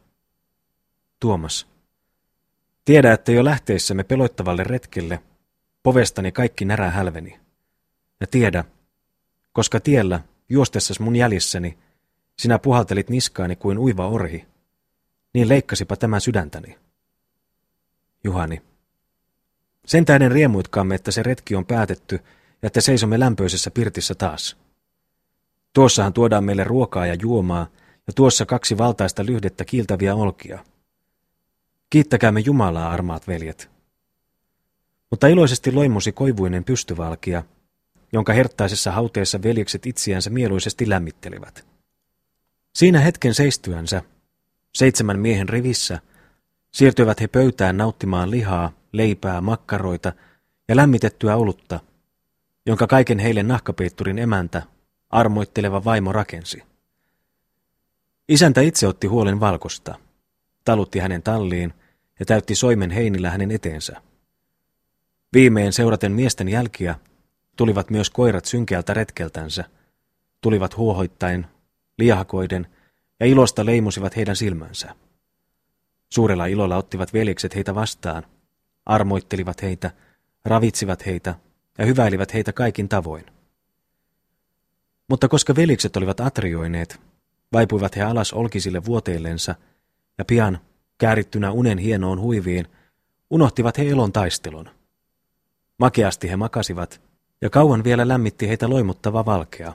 [1.19, 1.67] Tuomas.
[2.85, 5.23] Tiedä, että jo lähteessämme peloittavalle retkelle
[5.83, 7.39] povestani kaikki närä hälveni.
[8.19, 8.63] Ja tiedä,
[9.53, 11.77] koska tiellä, juostessas mun jäljessäni,
[12.39, 14.45] sinä puhaltelit niskaani kuin uiva orhi,
[15.33, 16.77] niin leikkasipa tämä sydäntäni.
[18.23, 18.61] Juhani.
[19.85, 22.15] Sen tähden riemuitkaamme, että se retki on päätetty
[22.61, 24.57] ja että seisomme lämpöisessä pirtissä taas.
[25.73, 27.67] Tuossahan tuodaan meille ruokaa ja juomaa,
[28.07, 30.65] ja tuossa kaksi valtaista lyhdettä kiiltäviä olkia.
[31.89, 33.69] Kiittäkäämme Jumalaa, armaat veljet.
[35.11, 37.43] Mutta iloisesti loimusi koivuinen pystyvalkia,
[38.13, 41.67] jonka herttaisessa hauteessa veljekset itseänsä mieluisesti lämmittelivät.
[42.75, 44.01] Siinä hetken seistyänsä,
[44.75, 45.99] seitsemän miehen rivissä,
[46.71, 50.13] siirtyivät he pöytään nauttimaan lihaa, leipää, makkaroita
[50.67, 51.79] ja lämmitettyä olutta,
[52.65, 54.61] jonka kaiken heille nahkapeitturin emäntä,
[55.09, 56.63] armoitteleva vaimo rakensi.
[58.29, 59.95] Isäntä itse otti huolen valkosta,
[60.63, 61.73] talutti hänen talliin
[62.19, 64.01] ja täytti soimen heinillä hänen eteensä.
[65.33, 66.95] Viimeen seuraten miesten jälkiä
[67.55, 69.63] tulivat myös koirat synkeältä retkeltänsä,
[70.41, 71.45] tulivat huohoittain,
[71.97, 72.67] liahakoiden
[73.19, 74.95] ja ilosta leimusivat heidän silmänsä.
[76.09, 78.23] Suurella ilolla ottivat veljekset heitä vastaan,
[78.85, 79.91] armoittelivat heitä,
[80.45, 81.35] ravitsivat heitä
[81.77, 83.25] ja hyväilivät heitä kaikin tavoin.
[85.09, 87.01] Mutta koska velikset olivat atrioineet,
[87.55, 89.55] vaipuivat he alas olkisille vuoteillensa,
[90.17, 90.59] ja pian,
[90.97, 92.67] käärittynä unen hienoon huiviin,
[93.29, 94.69] unohtivat he elon taistelun.
[95.77, 97.01] Makeasti he makasivat,
[97.41, 99.73] ja kauan vielä lämmitti heitä loimuttava valkea,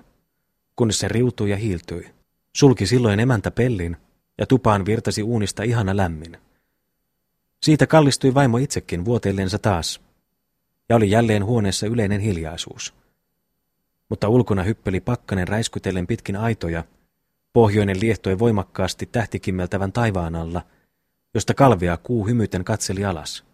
[0.77, 2.11] kunnes se riutui ja hiiltyi.
[2.57, 3.97] Sulki silloin emäntä pellin,
[4.39, 6.39] ja tupaan virtasi uunista ihana lämmin.
[7.63, 10.01] Siitä kallistui vaimo itsekin vuoteillensa taas,
[10.89, 12.95] ja oli jälleen huoneessa yleinen hiljaisuus.
[14.09, 16.85] Mutta ulkona hyppeli pakkanen räiskytellen pitkin aitoja,
[17.53, 20.63] pohjoinen liehtoi voimakkaasti tähtikimmeltävän taivaan alla,
[21.35, 23.50] josta kalvia kuu hymyten katseli alas.